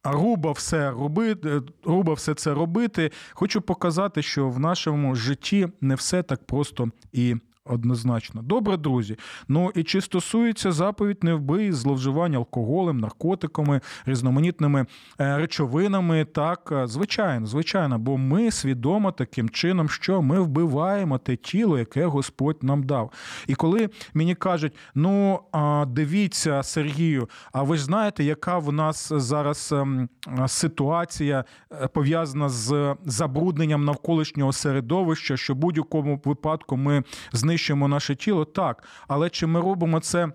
Грубо 0.04 0.52
все 0.52 0.92
робити, 0.92 1.62
грубо 1.84 2.14
все 2.14 2.34
це 2.34 2.54
робити. 2.54 3.12
Хочу 3.32 3.62
показати, 3.62 4.22
що 4.22 4.50
в 4.50 4.60
нашому 4.60 5.16
житті 5.16 5.68
не 5.82 5.96
все 5.96 6.24
так 6.24 6.46
просто 6.46 6.92
і 7.12 7.36
Однозначно. 7.72 8.42
Добре, 8.42 8.78
друзі. 8.78 9.18
Ну 9.48 9.72
і 9.76 9.84
чи 9.84 10.02
стосується 10.02 10.72
заповідь 10.72 11.24
не 11.24 11.34
вбий, 11.34 11.72
зловживання 11.72 12.38
алкоголем, 12.38 12.98
наркотиками, 12.98 13.82
різноманітними 14.06 14.86
е, 15.20 15.38
речовинами, 15.38 16.26
так, 16.26 16.70
е, 16.72 16.88
звичайно, 16.88 17.46
звичайно, 17.46 18.00
бо 18.00 18.18
ми 18.18 18.52
свідомо 18.52 19.12
таким 19.12 19.50
чином, 19.50 19.90
що 19.90 20.22
ми 20.22 20.40
вбиваємо 20.40 21.18
те 21.18 21.36
тіло, 21.36 21.80
яке 21.80 22.06
Господь 22.06 22.64
нам 22.64 22.84
дав. 22.84 23.12
І 23.48 23.56
коли 23.56 23.90
мені 24.14 24.36
кажуть, 24.36 24.74
ну 24.96 25.40
дивіться, 25.88 26.64
Сергію, 26.64 27.30
а 27.54 27.64
ви 27.64 27.78
ж 27.78 27.84
знаєте, 27.84 28.24
яка 28.24 28.58
в 28.58 28.74
нас 28.74 29.12
зараз 29.16 29.72
ем, 29.72 30.10
ситуація 30.48 31.44
е, 31.72 31.88
пов'язана 31.88 32.50
з 32.50 32.96
забрудненням 33.06 33.86
навколишнього 33.86 34.54
середовища, 34.54 35.38
що 35.38 35.54
в 35.54 35.58
будь-якому 35.58 36.22
випадку 36.26 36.78
ми 36.78 37.04
знищуємо 37.32 37.61
знищуємо 37.62 37.88
наше 37.88 38.16
тіло, 38.16 38.46
так. 38.46 38.84
Але 39.08 39.30
чи 39.30 39.48
ми 39.48 39.62
робимо 39.62 40.00
це 40.00 40.32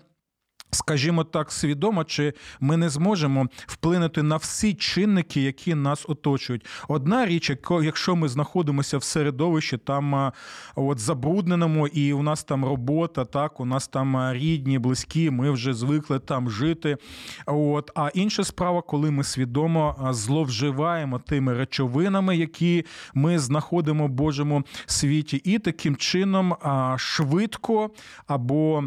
Скажімо 0.71 1.23
так, 1.23 1.51
свідомо, 1.51 2.03
чи 2.03 2.33
ми 2.59 2.77
не 2.77 2.89
зможемо 2.89 3.47
вплинути 3.67 4.23
на 4.23 4.37
всі 4.37 4.73
чинники, 4.73 5.41
які 5.41 5.75
нас 5.75 6.05
оточують. 6.09 6.65
Одна 6.87 7.25
річ, 7.25 7.51
якщо 7.83 8.15
ми 8.15 8.29
знаходимося 8.29 8.97
в 8.97 9.03
середовищі, 9.03 9.77
там 9.77 10.31
от 10.75 10.99
забрудненому, 10.99 11.87
і 11.87 12.13
у 12.13 12.23
нас 12.23 12.43
там 12.43 12.65
робота, 12.65 13.25
так 13.25 13.59
у 13.59 13.65
нас 13.65 13.87
там 13.87 14.33
рідні, 14.33 14.79
близькі, 14.79 15.29
ми 15.29 15.51
вже 15.51 15.73
звикли 15.73 16.19
там 16.19 16.49
жити. 16.49 16.97
От 17.45 17.91
а 17.95 18.09
інша 18.13 18.43
справа, 18.43 18.81
коли 18.81 19.11
ми 19.11 19.23
свідомо 19.23 20.09
зловживаємо 20.11 21.19
тими 21.19 21.53
речовинами, 21.53 22.37
які 22.37 22.85
ми 23.13 23.39
знаходимо 23.39 24.07
в 24.07 24.09
Божому 24.09 24.63
світі, 24.85 25.41
і 25.43 25.59
таким 25.59 25.95
чином 25.95 26.55
швидко 26.97 27.89
або 28.27 28.83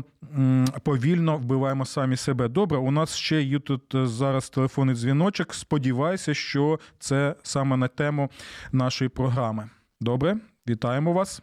повільно 0.85 1.37
вбиваємо 1.37 1.85
самі 1.85 2.17
себе. 2.17 2.49
Добре, 2.49 2.79
у 2.79 2.91
нас 2.91 3.17
ще 3.17 3.43
є 3.43 3.59
тут 3.59 3.95
е, 3.95 4.07
зараз 4.07 4.51
телефонний 4.51 4.95
дзвіночок. 4.95 5.55
Сподіваюся, 5.55 6.35
що 6.35 6.79
це 6.99 7.35
саме 7.43 7.77
на 7.77 7.89
тему 7.89 8.31
нашої 8.73 9.09
програми. 9.09 9.71
Добре, 10.01 10.37
вітаємо 10.69 11.13
вас. 11.13 11.43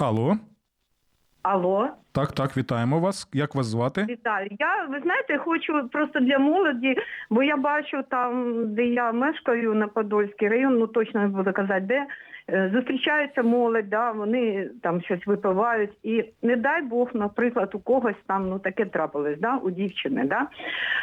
Алло. 0.00 0.36
Алло. 1.42 1.88
Так, 2.12 2.32
так, 2.32 2.56
вітаємо 2.56 3.00
вас. 3.00 3.28
Як 3.32 3.54
вас 3.54 3.66
звати? 3.66 4.06
Вітаю. 4.08 4.48
Я 4.50 4.86
ви 4.90 5.00
знаєте, 5.00 5.38
хочу 5.38 5.88
просто 5.92 6.20
для 6.20 6.38
молоді, 6.38 6.96
бо 7.30 7.42
я 7.42 7.56
бачу 7.56 8.02
там, 8.10 8.54
де 8.74 8.84
я 8.86 9.12
мешкаю 9.12 9.74
на 9.74 9.88
Подольський 9.88 10.48
район, 10.48 10.78
ну 10.78 10.86
точно 10.86 11.20
не 11.20 11.26
буду 11.26 11.52
казати, 11.52 11.80
де 11.80 12.06
зустрічається 12.48 13.42
молодь, 13.42 13.90
да, 13.90 14.12
вони 14.12 14.70
там 14.82 15.02
щось 15.02 15.26
випивають, 15.26 15.90
і 16.02 16.24
не 16.42 16.56
дай 16.56 16.82
Бог, 16.82 17.10
наприклад, 17.14 17.70
у 17.74 17.78
когось 17.78 18.16
там 18.26 18.48
ну 18.48 18.58
таке 18.58 18.84
трапилось, 18.84 19.38
да, 19.38 19.56
у 19.56 19.70
дівчини. 19.70 20.24
Да? 20.24 20.46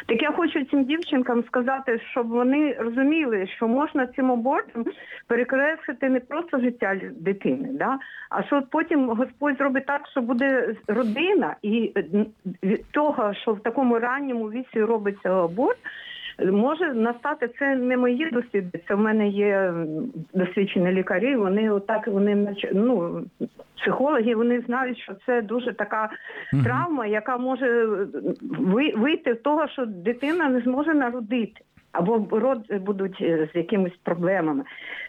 Так 0.06 0.22
я 0.22 0.32
хочу 0.32 0.64
цим 0.64 0.84
дівчинкам 0.84 1.44
сказати, 1.44 2.00
щоб 2.10 2.28
вони 2.28 2.72
розуміли, 2.72 3.46
що 3.46 3.68
можна 3.68 4.06
цим 4.06 4.32
абортом 4.32 4.84
перекреслити 5.26 6.08
не 6.08 6.20
просто 6.20 6.60
життя 6.60 7.00
дитини, 7.16 7.68
да? 7.72 7.98
а 8.30 8.42
що 8.42 8.62
потім 8.70 9.08
Господь 9.08 9.56
зробить 9.56 9.86
так, 9.86 10.08
що 10.08 10.20
буде 10.20 10.74
родина, 10.86 11.56
і 11.62 11.92
від 12.62 12.90
того, 12.90 13.34
що 13.34 13.52
в 13.52 13.60
такому 13.60 13.98
ранньому 13.98 14.50
віці 14.50 14.82
робиться 14.82 15.44
аборт. 15.44 15.78
Може 16.52 16.94
настати 16.94 17.48
це 17.58 17.76
не 17.76 17.96
мої 17.96 18.30
досліди, 18.30 18.80
це 18.88 18.94
в 18.94 18.98
мене 18.98 19.28
є 19.28 19.74
досвідчені 20.34 20.92
лікарі. 20.92 21.36
Вони 21.36 21.70
отак 21.70 22.08
вони 22.08 22.56
ну, 22.72 23.22
психологи, 23.76 24.34
вони 24.34 24.60
знають, 24.60 24.98
що 24.98 25.14
це 25.26 25.42
дуже 25.42 25.72
така 25.72 26.10
травма, 26.64 27.06
яка 27.06 27.36
може 27.36 27.88
вийти 28.96 29.34
з 29.34 29.38
того, 29.38 29.68
що 29.68 29.86
дитина 29.86 30.48
не 30.48 30.60
зможе 30.60 30.94
народити. 30.94 31.60
або 31.92 32.38
род 32.38 32.74
будуть 32.80 33.18
е, 33.20 33.48
з 33.52 33.56
якимись 33.56 33.96
проблемами. 34.02 34.64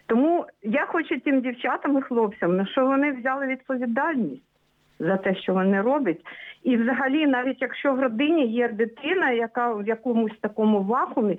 Тому 0.06 0.46
я 0.62 0.86
хочу 0.86 1.20
тим 1.20 1.40
дівчатам 1.40 1.98
і 1.98 2.02
хлопцям, 2.02 2.56
ну, 2.56 2.66
що 2.66 2.86
вони 2.86 3.12
взяли 3.12 3.46
відповідальність 3.46 4.53
за 4.98 5.16
те, 5.16 5.34
що 5.34 5.52
вони 5.52 5.80
роблять. 5.80 6.20
І 6.62 6.76
взагалі, 6.76 7.26
навіть 7.26 7.62
якщо 7.62 7.94
в 7.94 8.00
родині 8.00 8.46
є 8.46 8.68
дитина, 8.68 9.30
яка 9.30 9.72
в 9.72 9.88
якомусь 9.88 10.38
такому 10.40 10.82
вакуумі, 10.82 11.38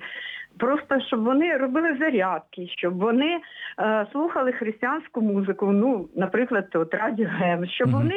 просто 0.58 1.00
щоб 1.00 1.24
вони 1.24 1.56
робили 1.56 1.96
зарядки, 2.00 2.68
щоб 2.76 2.98
вони 2.98 3.38
е, 3.78 4.06
слухали 4.12 4.52
християнську 4.52 5.20
музику, 5.20 5.66
ну, 5.66 6.08
наприклад, 6.16 6.66
от 6.74 6.94
Радіо 6.94 7.28
Гем, 7.30 7.66
щоб 7.66 7.90
вони, 7.90 8.16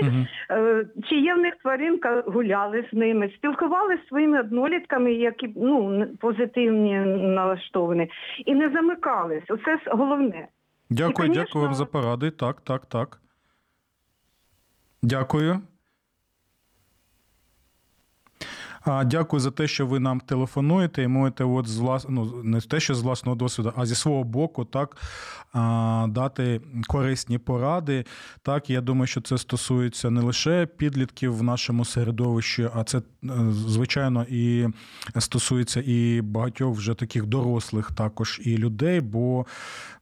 е, 0.51 0.85
чи 1.09 1.15
є 1.15 1.33
в 1.33 1.37
них 1.37 1.55
тваринка, 1.61 2.23
гуляли 2.27 2.85
з 2.91 2.93
ними, 2.93 3.29
спілкувалися 3.35 4.01
зі 4.01 4.07
своїми 4.07 4.39
однолітками, 4.39 5.13
які 5.13 5.53
ну, 5.55 6.07
позитивні 6.19 6.99
налаштовані, 7.35 8.11
і 8.45 8.55
не 8.55 8.69
замикались. 8.69 9.43
Оце 9.49 9.79
головне. 9.87 10.47
Дякую, 10.89 11.29
І, 11.29 11.31
дякую 11.31 11.65
вам 11.65 11.73
за 11.73 11.85
поради. 11.85 12.31
Так, 12.31 12.61
так, 12.61 12.85
так. 12.85 13.19
Дякую. 15.01 15.61
Дякую 19.05 19.39
за 19.39 19.51
те, 19.51 19.67
що 19.67 19.87
ви 19.87 19.99
нам 19.99 20.19
телефонуєте 20.19 21.03
і 21.03 21.07
можете 21.07 21.43
от 21.43 21.67
з 21.67 21.77
влас... 21.77 22.05
ну, 22.09 22.43
не 22.43 22.61
те, 22.61 22.79
що 22.79 22.95
з 22.95 23.01
власного 23.01 23.35
досвіду, 23.35 23.73
а 23.75 23.85
зі 23.85 23.95
свого 23.95 24.23
боку, 24.23 24.65
так 24.65 24.97
дати 26.07 26.61
корисні 26.87 27.37
поради. 27.37 28.05
Так, 28.41 28.69
я 28.69 28.81
думаю, 28.81 29.07
що 29.07 29.21
це 29.21 29.37
стосується 29.37 30.09
не 30.09 30.21
лише 30.21 30.65
підлітків 30.65 31.37
в 31.37 31.43
нашому 31.43 31.85
середовищі, 31.85 32.69
а 32.75 32.83
це, 32.83 32.97
е, 32.97 33.01
звичайно, 33.51 34.25
і 34.29 34.67
стосується 35.19 35.83
і 35.85 36.21
багатьох 36.21 36.77
вже 36.77 36.93
таких 36.93 37.25
дорослих 37.25 37.91
також 37.91 38.41
і 38.43 38.57
людей, 38.57 39.01
бо 39.01 39.45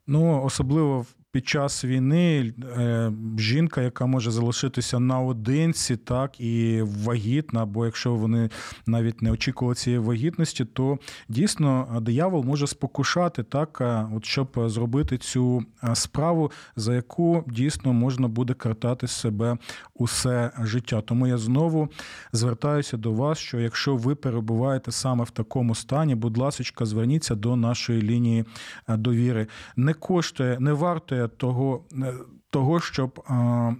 ну, 0.07 0.43
особливо 0.43 1.05
під 1.37 1.47
час 1.47 1.85
війни 1.85 2.53
е, 2.77 3.11
жінка, 3.37 3.81
яка 3.81 4.05
може 4.05 4.31
залишитися 4.31 4.99
наодинці, 4.99 5.95
так 5.97 6.39
і 6.39 6.81
вагітна, 6.81 7.65
бо 7.65 7.85
якщо 7.85 8.15
вони 8.15 8.49
навіть 8.85 9.21
не 9.21 9.31
очікували 9.31 9.75
цієї 9.75 9.99
вагітності, 9.99 10.65
то 10.65 10.97
дійсно 11.29 11.97
диявол 12.01 12.43
може 12.43 12.67
спокушати, 12.67 13.43
так, 13.43 13.77
е, 13.81 14.07
от 14.15 14.25
щоб 14.25 14.63
зробити 14.65 15.17
цю 15.17 15.63
е, 15.83 15.95
справу, 15.95 16.51
за 16.75 16.95
яку 16.95 17.43
дійсно 17.47 17.93
можна 17.93 18.27
буде 18.27 18.53
картати 18.53 19.07
себе 19.07 19.57
усе 19.93 20.51
життя. 20.61 21.01
Тому 21.01 21.27
я 21.27 21.37
знову 21.37 21.89
звертаюся 22.33 22.97
до 22.97 23.11
вас, 23.11 23.37
що 23.37 23.59
якщо 23.59 23.95
ви 23.95 24.15
перебуваєте 24.15 24.91
саме 24.91 25.23
в 25.23 25.29
такому 25.29 25.75
стані, 25.75 26.15
будь 26.15 26.37
ласка, 26.37 26.85
зверніться 26.85 27.35
до 27.35 27.55
нашої 27.55 28.01
лінії 28.01 28.45
е, 28.89 28.97
довіри. 28.97 29.47
Не 29.75 29.93
коштує, 29.93 30.57
не 30.59 30.73
вартує 30.73 31.26
того, 31.27 31.85
е, 31.93 32.13
того 32.49 32.79
щоб. 32.79 33.23
а, 33.27 33.71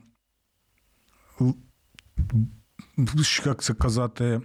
Як 3.45 3.61
це 3.63 3.73
казати, 3.73 4.41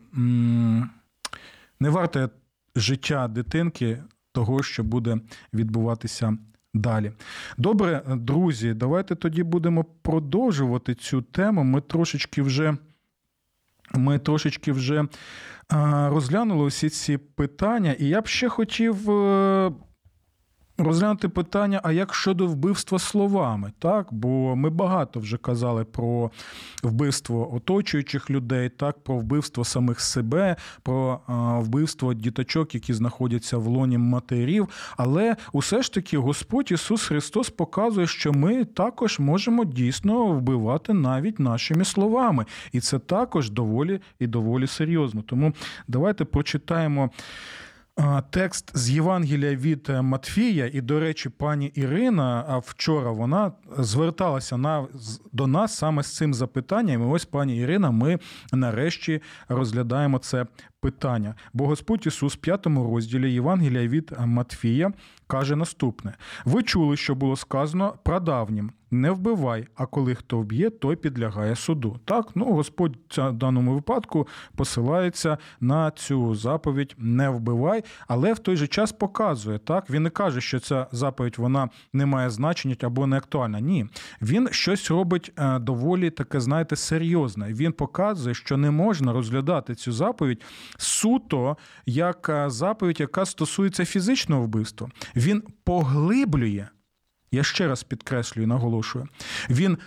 не 1.81 1.91
варте 1.91 2.29
життя 2.77 3.29
дитинки 3.29 4.03
того, 4.33 4.63
що 4.63 4.85
буде 4.85 5.21
відбуватися 5.55 6.39
далі. 6.75 7.13
Добре, 7.59 8.03
друзі, 8.07 8.75
давайте 8.75 9.15
тоді 9.15 9.43
будемо 9.43 9.85
продовжувати 9.85 10.95
цю 10.95 11.23
тему. 11.23 11.65
Ми 11.65 11.81
трошечки 11.81 12.43
вже. 12.43 12.77
Ми 13.95 14.19
трошечки 14.19 14.73
вже 14.73 15.05
розглянули 16.09 16.65
усі 16.65 16.89
ці 16.89 17.19
питання, 17.19 17.93
і 17.93 18.09
я 18.09 18.21
б 18.21 18.27
ще 18.27 18.49
хотів 18.49 19.11
е, 19.11 19.73
розглянути 20.79 21.29
питання: 21.29 21.81
а 21.83 21.93
як 21.93 22.15
щодо 22.15 22.47
вбивства 22.47 22.99
словами? 22.99 23.73
Так, 23.79 24.07
бо 24.11 24.57
ми 24.57 24.71
багато 24.71 25.21
вже 25.21 25.37
казали 25.37 25.85
про 25.85 26.31
вбивство 26.83 27.55
оточуючих 27.55 28.31
людей, 28.31 28.69
так, 28.69 29.05
про 29.05 29.17
вбивство 29.17 29.65
самих 29.65 30.01
себе, 30.01 30.57
про 30.83 31.21
вбивство 31.63 32.15
діточок, 32.15 32.75
які 32.75 32.93
знаходяться 32.93 33.59
в 33.59 33.67
лоні 33.67 33.99
матерів. 33.99 34.69
Але 34.97 35.37
усе 35.53 35.83
ж 35.83 35.93
таки 35.93 36.19
Господь 36.19 36.73
Ісус 36.73 37.07
Христос 37.07 37.51
показує, 37.51 38.07
що 38.07 38.33
ми 38.33 38.65
також 38.65 39.19
можемо 39.19 39.65
дійсно 39.65 40.27
вбивати 40.27 40.93
навіть 40.93 41.39
нашими 41.39 41.85
словами. 41.85 42.47
І 42.73 42.81
це 42.81 42.99
також 42.99 43.51
доволі 43.51 44.01
і 44.19 44.27
доволі 44.27 44.67
серйозно. 44.67 45.23
Тому 45.23 45.53
давайте 45.89 46.25
прочитаємо. 46.25 47.11
Текст 48.31 48.79
з 48.79 48.91
Євангелія 48.91 49.57
від 49.57 49.87
е, 49.91 50.03
Матфія, 50.03 50.71
і, 50.73 50.81
до 50.81 51.01
речі, 51.01 51.29
пані 51.29 51.67
Ірина 51.67 52.45
а 52.49 52.59
вчора 52.59 53.11
вона 53.11 53.53
зверталася 53.79 54.57
на, 54.57 54.87
до 55.33 55.47
нас 55.47 55.77
саме 55.77 56.03
з 56.03 56.17
цим 56.17 56.35
запитанням. 56.35 57.03
І 57.03 57.05
ось, 57.05 57.25
пані 57.25 57.57
Ірина, 57.57 57.91
ми 57.91 58.19
нарешті 58.53 59.23
розглядаємо 59.49 60.19
це 60.19 60.47
питання. 60.83 61.35
Бо 61.53 61.67
Господь 61.67 62.07
Ісус 62.07 62.35
в 62.35 62.37
п'ятому 62.37 62.95
розділі 62.95 63.33
Євангелія 63.33 63.89
від 63.89 64.13
е, 64.13 64.27
Матфія 64.27 64.93
каже 65.27 65.57
наступне: 65.57 66.15
ви 66.45 66.63
чули, 66.63 66.97
що 66.97 67.15
було 67.15 67.37
сказано 67.37 67.95
прадавнім. 68.03 68.71
Не 68.95 69.11
вбивай, 69.11 69.67
а 69.75 69.87
коли 69.87 70.15
хто 70.15 70.39
вб'є, 70.39 70.71
той 70.71 70.97
підлягає 70.97 71.57
суду. 71.57 72.01
Так, 72.05 72.27
ну 72.35 72.53
Господь 72.53 72.97
в 73.17 73.33
даному 73.33 73.75
випадку 73.75 74.29
посилається 74.57 75.39
на 75.61 75.91
цю 75.91 76.35
заповідь 76.35 76.95
не 76.99 77.29
вбивай, 77.29 77.85
але 78.09 78.33
в 78.33 78.39
той 78.39 78.57
же 78.57 78.67
час 78.67 78.93
показує 78.93 79.59
так. 79.59 79.91
Він 79.91 80.03
не 80.03 80.11
каже, 80.11 80.41
що 80.41 80.61
ця 80.61 80.87
заповідь 80.93 81.35
вона 81.39 81.69
не 81.93 82.07
має 82.07 82.31
значення 82.31 82.77
або 82.83 83.07
не 83.07 83.17
актуальна. 83.17 83.61
Ні, 83.61 83.87
він 84.23 84.49
щось 84.51 84.91
робить 84.91 85.33
е, 85.39 85.59
доволі 85.59 86.11
таке, 86.11 86.41
знаєте, 86.41 86.77
серйозне. 86.77 87.53
Він 87.53 87.73
показує, 87.73 88.35
що 88.35 88.57
не 88.57 88.71
можна 88.71 89.13
розглядати 89.13 89.75
цю 89.75 89.93
заповідь 89.93 90.43
суто 90.79 91.57
як 91.87 92.29
е, 92.29 92.51
заповідь, 92.51 93.01
яка 93.01 93.27
стосується 93.27 93.85
фізичного 93.85 94.43
вбивства. 94.43 94.89
Він 95.17 95.43
поглиблює. 95.65 96.69
Я 97.31 97.43
ще 97.43 97.69
раз 97.69 97.83
підкреслюю, 97.83 98.49
наголошую. 98.49 99.09
Він 99.51 99.79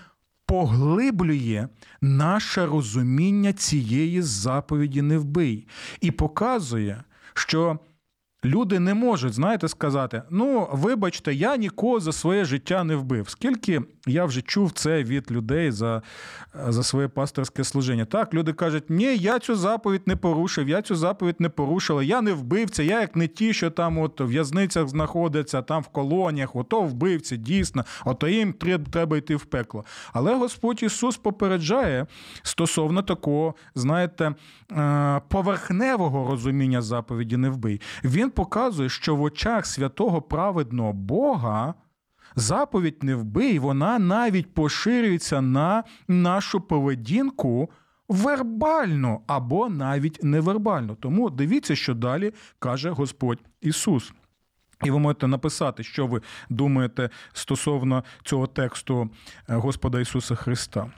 поглиблює 0.46 1.68
наше 2.02 2.66
розуміння 2.66 3.54
цієї 3.54 4.22
заповіді 4.22 5.02
не 5.02 5.18
вбий 5.18 5.68
і 6.02 6.12
показує, 6.12 7.04
що 7.34 7.80
люди 8.46 8.80
не 8.80 8.94
можуть, 8.94 9.34
знаєте, 9.34 9.68
сказати: 9.68 10.22
ну, 10.30 10.68
вибачте, 10.72 11.34
я 11.34 11.58
нікого 11.58 12.00
за 12.00 12.12
своє 12.12 12.46
життя 12.46 12.84
не 12.84 12.96
вбив. 12.96 13.30
Скільки 13.30 13.82
я 14.08 14.26
вже 14.26 14.42
чув 14.42 14.72
це 14.72 15.04
від 15.04 15.32
людей 15.32 15.72
за, 15.72 16.02
за 16.68 16.84
своє 16.84 17.08
пасторське 17.08 17.64
служіння. 17.64 18.06
Так, 18.06 18.34
люди 18.34 18.54
кажуть, 18.54 18.90
ні, 18.90 19.18
я 19.18 19.40
цю 19.40 19.56
заповідь 19.56 20.02
не 20.06 20.16
порушив, 20.16 20.70
я 20.70 20.82
цю 20.82 20.96
заповідь 20.96 21.36
не 21.40 21.50
порушила, 21.50 22.04
я 22.04 22.22
не 22.22 22.34
вбивця, 22.34 22.84
я 22.84 23.02
як 23.02 23.16
не 23.16 23.28
ті, 23.28 23.54
що 23.54 23.70
там 23.70 23.98
от 23.98 24.22
в 24.22 24.26
в'язницях 24.26 24.88
знаходяться, 24.88 25.62
там 25.62 25.82
в 25.82 25.88
колоніях, 25.88 26.56
ото 26.56 26.82
вбивці, 26.82 27.38
дійсно, 27.38 27.86
ото 28.06 28.28
їм 28.28 28.54
треба 28.92 29.18
йти 29.18 29.36
в 29.36 29.46
пекло. 29.46 29.86
Але 30.14 30.36
Господь 30.36 30.84
Ісус 30.84 31.18
попереджає 31.18 32.06
стосовно 32.44 33.02
такого, 33.02 33.56
знаєте, 33.76 34.36
е, 34.72 35.22
поверхневого 35.28 36.32
розуміння 36.32 36.82
заповіді 36.82 37.38
не 37.38 37.50
вбий. 37.50 37.82
Він 38.04 38.30
показує, 38.36 38.90
що 38.90 39.16
в 39.16 39.22
очах 39.22 39.66
святого 39.66 40.22
праведного 40.22 40.94
Бога. 40.94 41.74
Заповідь 42.36 43.04
не 43.04 43.16
вбий, 43.16 43.60
вона 43.60 44.00
навіть 44.00 44.54
поширюється 44.54 45.42
на 45.42 45.84
нашу 46.08 46.62
поведінку 46.62 47.70
вербально 48.08 49.20
або 49.28 49.70
навіть 49.70 50.24
невербально. 50.24 50.96
Тому 50.96 51.30
дивіться, 51.30 51.76
що 51.76 51.94
далі 51.94 52.34
каже 52.60 52.90
Господь 52.90 53.40
Ісус. 53.62 54.14
І 54.84 54.92
ви 54.92 55.00
можете 55.00 55.28
написати, 55.28 55.84
що 55.84 56.08
ви 56.08 56.22
думаєте 56.50 57.10
стосовно 57.34 58.04
цього 58.24 58.48
тексту 58.48 59.10
е, 59.50 59.56
Господа 59.56 60.00
Ісуса 60.00 60.36
Христа. 60.36 60.92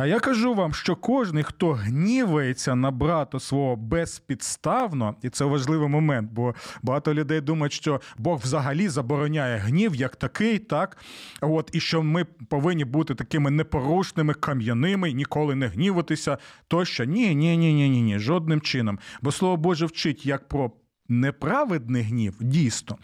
А 0.00 0.06
я 0.06 0.20
кажу 0.20 0.54
вам, 0.54 0.74
що 0.74 0.96
кожен, 0.96 1.42
хто 1.42 1.72
гнівається 1.72 2.74
на 2.74 2.90
брата 2.90 3.40
свого 3.40 3.76
безпідставно, 3.76 5.14
і 5.22 5.28
це 5.28 5.44
важливий 5.44 5.88
момент, 5.88 6.32
бо 6.32 6.54
багато 6.82 7.14
людей 7.14 7.40
думають, 7.40 7.72
що 7.72 8.00
Бог 8.18 8.40
взагалі 8.40 8.88
забороняє 8.88 9.56
гнів 9.56 9.94
як 9.94 10.16
такий, 10.16 10.58
так 10.58 10.96
от 11.40 11.70
і 11.72 11.80
що 11.80 12.02
ми 12.02 12.24
повинні 12.24 12.84
бути 12.84 13.14
такими 13.14 13.50
непорушними, 13.50 14.34
кам'яними, 14.34 15.12
ніколи 15.12 15.54
не 15.54 15.66
гніватися. 15.66 16.38
Тощо 16.68 17.04
ні, 17.04 17.34
ні, 17.34 17.56
ні, 17.56 17.74
ні, 17.74 17.88
ні, 17.88 18.02
ні, 18.02 18.18
жодним 18.18 18.60
чином. 18.60 18.98
Бо 19.22 19.32
слово 19.32 19.56
Боже 19.56 19.86
вчить 19.86 20.26
як 20.26 20.48
про 20.48 20.72
неправедний 21.08 22.02
гнів, 22.02 22.34
дійсно. 22.40 22.98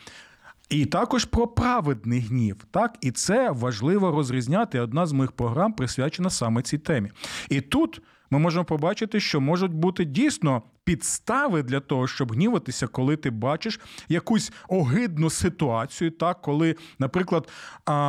І 0.75 0.87
також 0.87 1.25
про 1.25 1.47
праведний 1.47 2.21
гнів. 2.21 2.57
Так, 2.71 2.97
і 3.01 3.11
це 3.11 3.51
важливо 3.51 4.11
розрізняти. 4.11 4.81
Одна 4.81 5.07
з 5.07 5.13
моїх 5.13 5.33
програм 5.33 5.73
присвячена 5.73 6.31
саме 6.31 6.63
цій 6.63 6.79
темі. 6.79 7.11
І 7.49 7.61
тут 7.61 8.01
ми 8.31 8.39
можемо 8.39 8.65
побачити, 8.65 9.21
що 9.21 9.41
можуть 9.41 9.73
бути 9.73 10.05
дійсно 10.05 10.63
підстави 10.85 11.63
для 11.63 11.81
того, 11.81 12.07
щоб 12.07 12.33
гніватися, 12.33 12.87
коли 12.87 13.17
ти 13.17 13.31
бачиш 13.31 13.81
якусь 14.09 14.53
огидну 14.69 15.31
ситуацію, 15.31 16.11
так 16.11 16.43
коли, 16.43 16.77
наприклад, 16.99 17.49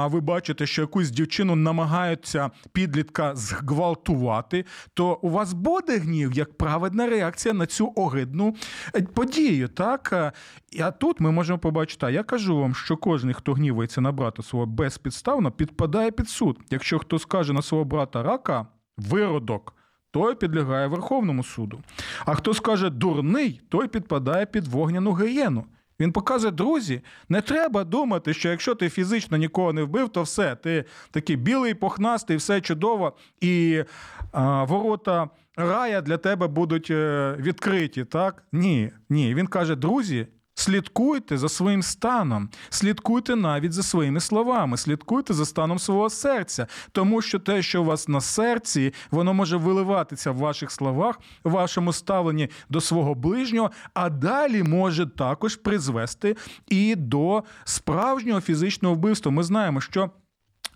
ви 0.05 0.21
бачите, 0.21 0.65
що 0.65 0.81
якусь 0.81 1.09
дівчину 1.09 1.55
намагаються 1.55 2.51
підлітка 2.73 3.35
зґвалтувати, 3.35 4.65
то 4.93 5.19
у 5.21 5.29
вас 5.29 5.53
буде 5.53 5.97
гнів 5.97 6.33
як 6.33 6.57
праведна 6.57 7.07
реакція 7.07 7.53
на 7.53 7.65
цю 7.65 7.93
огидну 7.95 8.55
е, 8.95 9.01
подію. 9.01 9.67
Так 9.67 10.33
а 10.79 10.91
тут 10.91 11.19
ми 11.19 11.31
можемо 11.31 11.59
побачити, 11.59 12.05
а 12.05 12.09
я 12.09 12.23
кажу 12.23 12.57
вам, 12.57 12.75
що 12.75 12.97
кожен, 12.97 13.33
хто 13.33 13.53
гнівається 13.53 14.01
на 14.01 14.11
брата 14.11 14.43
свого 14.43 14.65
безпідставно, 14.65 15.51
підпадає 15.51 16.11
під 16.11 16.29
суд. 16.29 16.59
Якщо 16.69 16.99
хто 16.99 17.19
скаже 17.19 17.53
на 17.53 17.61
свого 17.61 17.83
брата 17.83 18.23
рака, 18.23 18.67
виродок 18.97 19.75
той 20.15 20.35
підлягає 20.35 20.87
Верховному 20.87 21.43
суду. 21.43 21.79
А 22.25 22.35
хто 22.35 22.53
скаже 22.53 22.89
дурний, 22.89 23.61
той 23.69 23.87
підпадає 23.87 24.45
під 24.45 24.67
вогняну 24.67 25.13
гієну. 25.13 25.65
Він 25.99 26.11
показує, 26.11 26.51
друзі, 26.51 27.01
не 27.29 27.41
треба 27.41 27.83
думати, 27.83 28.33
що 28.33 28.49
якщо 28.49 28.75
ти 28.75 28.89
фізично 28.89 29.37
нікого 29.37 29.73
не 29.73 29.83
вбив, 29.83 30.09
то 30.09 30.21
все, 30.23 30.55
ти 30.55 30.85
такий 31.11 31.35
білий, 31.35 31.73
похнастий, 31.73 32.37
все 32.37 32.61
чудово, 32.61 33.13
і 33.41 33.83
а, 34.31 34.63
ворота 34.63 35.29
рая 35.55 36.01
для 36.01 36.17
тебе 36.17 36.47
будуть 36.47 36.87
е, 36.91 37.35
відкриті. 37.39 38.05
Так? 38.05 38.43
Ні, 38.51 38.91
ні. 39.09 39.35
Він 39.35 39.47
каже, 39.47 39.75
друзі, 39.75 40.27
Слідкуйте 40.57 41.37
за 41.37 41.49
своїм 41.49 41.83
станом, 41.83 42.49
слідкуйте 42.69 43.35
навіть 43.35 43.73
за 43.73 43.83
своїми 43.83 44.19
словами, 44.19 44.77
слідкуйте 44.77 45.33
за 45.33 45.45
станом 45.45 45.79
свого 45.79 46.09
серця, 46.09 46.67
тому 46.91 47.21
що 47.21 47.39
те, 47.39 47.61
що 47.61 47.81
у 47.81 47.85
вас 47.85 48.07
на 48.07 48.21
серці, 48.21 48.93
воно 49.11 49.33
може 49.33 49.57
виливатися 49.57 50.31
в 50.31 50.37
ваших 50.37 50.71
словах, 50.71 51.19
в 51.43 51.51
вашому 51.51 51.93
ставленні 51.93 52.49
до 52.69 52.81
свого 52.81 53.15
ближнього, 53.15 53.71
а 53.93 54.09
далі 54.09 54.63
може 54.63 55.05
також 55.05 55.55
призвести 55.55 56.35
і 56.67 56.95
до 56.95 57.43
справжнього 57.63 58.41
фізичного 58.41 58.95
вбивства. 58.95 59.31
Ми 59.31 59.43
знаємо, 59.43 59.81
що. 59.81 60.11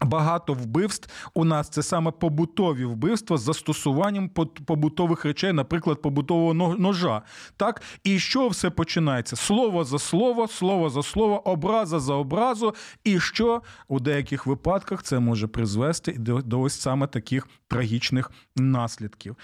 Багато 0.02 0.54
вбивств 0.54 1.30
у 1.34 1.46
нас 1.46 1.70
це 1.70 1.84
саме 1.84 2.12
побутові 2.12 2.86
вбивства 2.86 3.38
з 3.38 3.42
застосуванням 3.42 4.30
побутових 4.66 5.26
речей, 5.26 5.54
наприклад, 5.54 6.02
побутового 6.02 6.54
ножа. 6.54 7.22
Так, 7.58 7.82
і 8.04 8.20
що 8.20 8.48
все 8.48 8.70
починається? 8.70 9.36
Слово 9.36 9.84
за 9.84 10.00
слово, 10.00 10.48
слово 10.48 10.90
за 10.90 11.04
слово, 11.04 11.50
образа 11.50 12.00
за 12.00 12.14
образу. 12.14 12.76
І 13.04 13.20
що 13.20 13.62
у 13.88 14.00
деяких 14.00 14.46
випадках 14.46 15.04
це 15.04 15.20
може 15.20 15.48
призвести 15.48 16.12
до, 16.12 16.42
до 16.42 16.62
ось 16.62 16.82
саме 16.82 17.08
таких 17.08 17.48
трагічних 17.68 18.32
наслідків. 18.56 19.36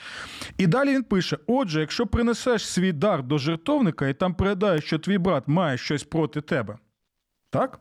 І 0.58 0.68
далі 0.68 0.90
він 0.90 1.04
пише: 1.04 1.38
отже, 1.48 1.80
якщо 1.80 2.08
принесеш 2.08 2.68
свій 2.68 2.92
дар 2.92 3.24
до 3.24 3.38
жертовника 3.38 4.08
і 4.08 4.14
там 4.14 4.34
передаєш, 4.34 4.84
що 4.84 5.00
твій 5.00 5.18
брат 5.18 5.48
має 5.48 5.78
щось 5.78 6.04
проти 6.04 6.42
тебе. 6.42 6.78
Так? 7.56 7.80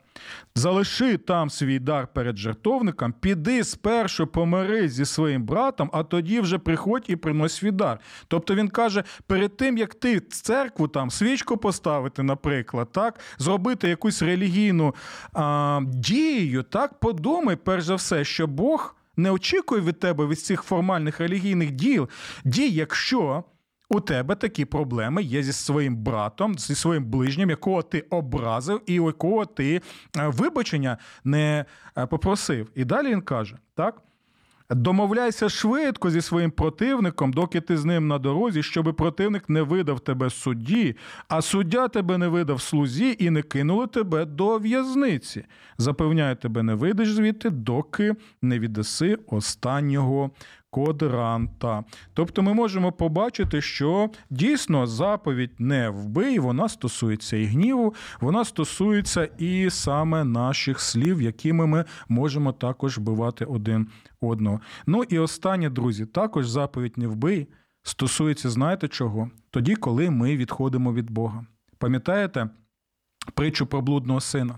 Залиши 0.55 1.17
там 1.17 1.51
свій 1.51 1.79
дар 1.79 2.09
перед 2.15 2.37
жертовником, 2.37 3.15
піди 3.21 3.65
спершу 3.65 4.27
помирись 4.27 4.93
зі 4.93 5.05
своїм 5.05 5.43
братом, 5.43 5.91
а 5.93 6.03
тоді 6.03 6.41
вже 6.41 6.59
приходь 6.59 7.05
і 7.09 7.17
принось 7.17 7.55
свій 7.55 7.71
дар. 7.71 7.99
Тобто 8.29 8.55
він 8.55 8.69
каже: 8.69 9.05
перед 9.27 9.57
тим, 9.57 9.79
як 9.79 9.95
ти 9.95 10.21
церкву 10.21 10.89
там 10.89 11.11
свічку 11.11 11.57
поставити, 11.57 12.23
наприклад, 12.23 12.93
так, 12.93 13.21
зробити 13.39 13.89
якусь 13.89 14.23
релігійну 14.23 14.95
а, 15.33 15.81
дію, 15.87 16.63
так, 16.63 17.01
подумай, 17.01 17.57
перш 17.57 17.85
за 17.85 17.95
все, 17.95 18.25
що 18.25 18.47
Бог 18.47 18.97
не 19.17 19.31
очікує 19.31 19.81
від 19.81 19.99
тебе 19.99 20.27
від 20.27 20.41
цих 20.41 20.63
формальних 20.63 21.21
релігійних 21.21 21.71
діл, 21.71 22.09
дій, 22.45 22.71
якщо 22.71 23.45
у 23.89 24.01
тебе 24.01 24.35
такі 24.35 24.65
проблеми 24.65 25.23
є 25.23 25.43
зі 25.43 25.53
своїм 25.53 25.97
братом, 25.97 26.59
зі 26.59 26.75
своїм 26.75 27.05
ближнім, 27.05 27.51
якого 27.51 27.83
ти 27.83 28.01
образив, 28.01 28.81
і 28.87 29.01
у 29.01 29.07
якого 29.07 29.45
ти 29.47 29.75
е, 29.75 30.29
вибачення 30.29 30.99
не 31.25 31.65
е, 31.99 32.07
попросив. 32.07 32.71
І 32.75 32.85
далі 32.85 33.11
він 33.11 33.23
каже: 33.23 33.57
так. 33.75 34.03
Домовляйся 34.71 35.49
швидко 35.49 36.11
зі 36.11 36.21
своїм 36.21 36.51
противником, 36.51 37.33
доки 37.33 37.61
ти 37.61 37.77
з 37.77 37.85
ним 37.85 38.09
на 38.09 38.19
дорозі, 38.19 38.63
щоб 38.63 38.97
противник 38.97 39.49
не 39.49 39.63
видав 39.63 40.01
тебе 40.01 40.31
судді, 40.31 40.97
а 41.29 41.43
суддя 41.43 41.89
тебе 41.89 42.19
не 42.19 42.29
видав 42.29 42.61
слузі 42.61 43.17
і 43.19 43.31
не 43.31 43.43
кинули 43.43 43.87
тебе 43.87 44.25
до 44.25 44.59
в'язниці. 44.59 45.45
Запевняю, 45.79 46.37
тебе 46.37 46.63
не 46.63 46.75
вийдеш 46.75 47.13
звідти, 47.13 47.51
доки 47.51 48.15
не 48.43 48.59
віддаси 48.59 49.19
останнього 49.27 50.31
кодранта. 50.75 51.85
Тобто 52.15 52.43
ми 52.43 52.55
можемо 52.55 52.93
побачити, 52.93 53.61
що 53.61 54.11
дійсно 54.31 54.87
заповідь 54.87 55.51
не 55.59 55.91
вбий, 55.91 56.39
вона 56.39 56.69
стосується 56.69 57.37
і 57.37 57.45
гніву, 57.45 57.95
вона 58.21 58.45
стосується 58.45 59.29
і 59.39 59.71
саме 59.71 60.25
наших 60.25 60.81
слів, 60.81 61.23
якими 61.23 61.67
ми 61.67 61.85
можемо 62.09 62.53
також 62.53 62.99
вбивати 62.99 63.45
один 63.45 63.89
одного. 64.21 64.61
Ну 64.87 65.03
і 65.03 65.19
останнє, 65.19 65.71
друзі, 65.71 66.07
також 66.07 66.49
заповідь 66.49 66.99
не 66.99 67.07
вбий 67.07 67.49
стосується, 67.83 68.51
знаєте 68.51 68.89
чого? 68.89 69.31
Тоді, 69.51 69.75
коли 69.75 70.11
ми 70.11 70.37
відходимо 70.37 70.93
від 70.93 71.11
Бога. 71.11 71.47
Пам'ятаєте? 71.79 72.49
Притчу 73.35 73.67
про 73.67 73.81
блудного 73.81 74.21
сина, 74.21 74.55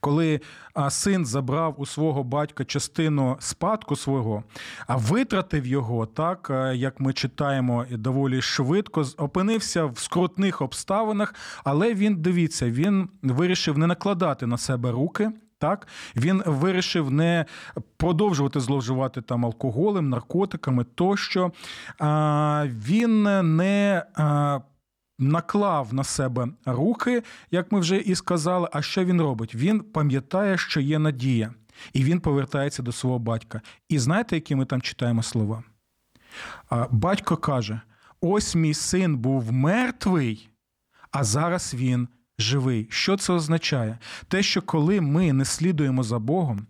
коли 0.00 0.40
син 0.90 1.26
забрав 1.26 1.74
у 1.78 1.86
свого 1.86 2.24
батька 2.24 2.64
частину 2.64 3.36
спадку 3.40 3.96
свого, 3.96 4.44
а 4.86 4.96
витратив 4.96 5.66
його, 5.66 6.06
так 6.06 6.50
як 6.74 7.00
ми 7.00 7.12
читаємо 7.12 7.86
доволі 7.90 8.42
швидко, 8.42 9.04
опинився 9.16 9.84
в 9.84 9.98
скрутних 9.98 10.62
обставинах, 10.62 11.34
але 11.64 11.94
він 11.94 12.16
дивіться, 12.16 12.70
він 12.70 13.08
вирішив 13.22 13.78
не 13.78 13.86
накладати 13.86 14.46
на 14.46 14.58
себе 14.58 14.90
руки. 14.90 15.30
Так, 15.58 15.88
він 16.16 16.42
вирішив 16.46 17.10
не 17.10 17.44
продовжувати 17.96 18.60
зловживати 18.60 19.22
там 19.22 19.44
алкоголем, 19.44 20.08
наркотиками 20.08 20.84
тощо. 20.84 21.52
А, 21.98 22.66
Він 22.66 23.22
не 23.56 24.02
наклав 25.18 25.94
на 25.94 26.04
себе 26.04 26.48
руки, 26.66 27.22
як 27.50 27.72
ми 27.72 27.80
вже 27.80 27.96
і 27.96 28.14
сказали. 28.14 28.68
А 28.72 28.82
що 28.82 29.04
він 29.04 29.20
робить? 29.20 29.54
Він 29.54 29.80
пам'ятає, 29.80 30.58
що 30.58 30.80
є 30.80 30.98
надія, 30.98 31.54
і 31.92 32.04
він 32.04 32.20
повертається 32.20 32.82
до 32.82 32.92
свого 32.92 33.18
батька. 33.18 33.60
І 33.88 33.98
знаєте, 33.98 34.36
які 34.36 34.54
ми 34.54 34.64
там 34.64 34.80
читаємо 34.80 35.22
слова? 35.22 35.62
Батько 36.90 37.36
каже: 37.36 37.80
ось 38.20 38.54
мій 38.54 38.74
син 38.74 39.16
був 39.16 39.52
мертвий, 39.52 40.48
а 41.10 41.24
зараз 41.24 41.74
він 41.74 42.08
живий. 42.38 42.86
Що 42.90 43.16
це 43.16 43.32
означає? 43.32 43.98
Те, 44.28 44.42
що 44.42 44.62
коли 44.62 45.00
ми 45.00 45.32
не 45.32 45.44
слідуємо 45.44 46.02
за 46.02 46.18
Богом. 46.18 46.66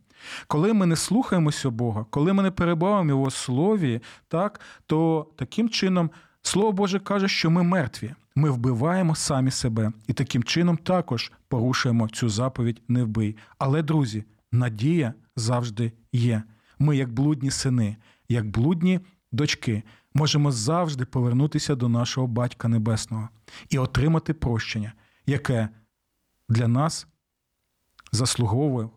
Коли 0.47 0.73
ми 0.73 0.87
не 0.87 0.97
слухаємося 0.97 1.71
Бога, 1.71 2.07
коли 2.11 2.33
ми 2.33 2.43
не 2.43 2.51
перебуваємо 2.51 3.11
Його 3.11 3.31
слові, 3.31 4.01
так, 4.29 4.61
то 4.87 5.27
таким 5.37 5.69
чином 5.69 6.11
Слово 6.43 6.73
Боже 6.73 6.99
каже, 7.01 7.29
що 7.29 7.51
ми 7.51 7.63
мертві. 7.63 8.15
Ми 8.35 8.51
вбиваємо 8.51 9.15
самі 9.15 9.51
себе 9.51 9.93
і 10.07 10.13
таким 10.13 10.43
чином 10.43 10.77
також 10.77 11.33
порушуємо 11.49 12.09
цю 12.09 12.29
заповідь 12.29 12.83
не 12.89 13.05
вбий. 13.05 13.37
Але, 13.59 13.83
друзі, 13.83 14.25
надія 14.53 15.15
завжди 15.37 15.93
є. 16.13 16.43
Ми, 16.79 16.97
як 16.97 17.13
блудні 17.13 17.51
сини, 17.51 17.97
як 18.29 18.51
блудні 18.51 19.01
дочки, 19.33 19.83
можемо 20.15 20.53
завжди 20.53 21.05
повернутися 21.05 21.75
до 21.75 21.89
нашого 21.89 22.27
Батька 22.27 22.69
Небесного 22.69 23.29
і 23.69 23.79
отримати 23.79 24.35
прощення, 24.35 24.93
яке 25.27 25.69
для 26.49 26.69
нас 26.69 27.07
заслуговує, 28.13 28.89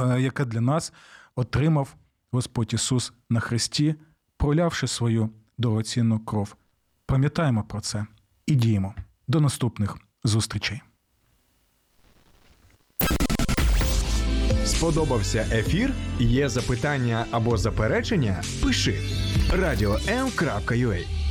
е, 0.00 0.20
яке 0.20 0.44
для 0.44 0.60
нас 0.60 0.92
отримав 1.34 1.96
Господь 2.32 2.74
Ісус 2.74 3.12
на 3.30 3.40
Христі, 3.40 3.94
пролявши 4.36 4.86
свою 4.86 5.30
дорогоцінну 5.58 6.18
кров. 6.18 6.56
Пам'ятаємо 7.06 7.62
про 7.62 7.80
це 7.80 8.06
і 8.46 8.54
діємо. 8.54 8.94
До 9.28 9.40
наступних 9.40 9.96
зустрічей. 10.24 10.80
Сподобався 14.64 15.46
ефір? 15.52 15.92
Є 16.18 16.48
запитання 16.48 17.26
або 17.30 17.56
заперечення? 17.56 18.42
Пиши 18.62 19.00
радіом.ua 19.52 21.25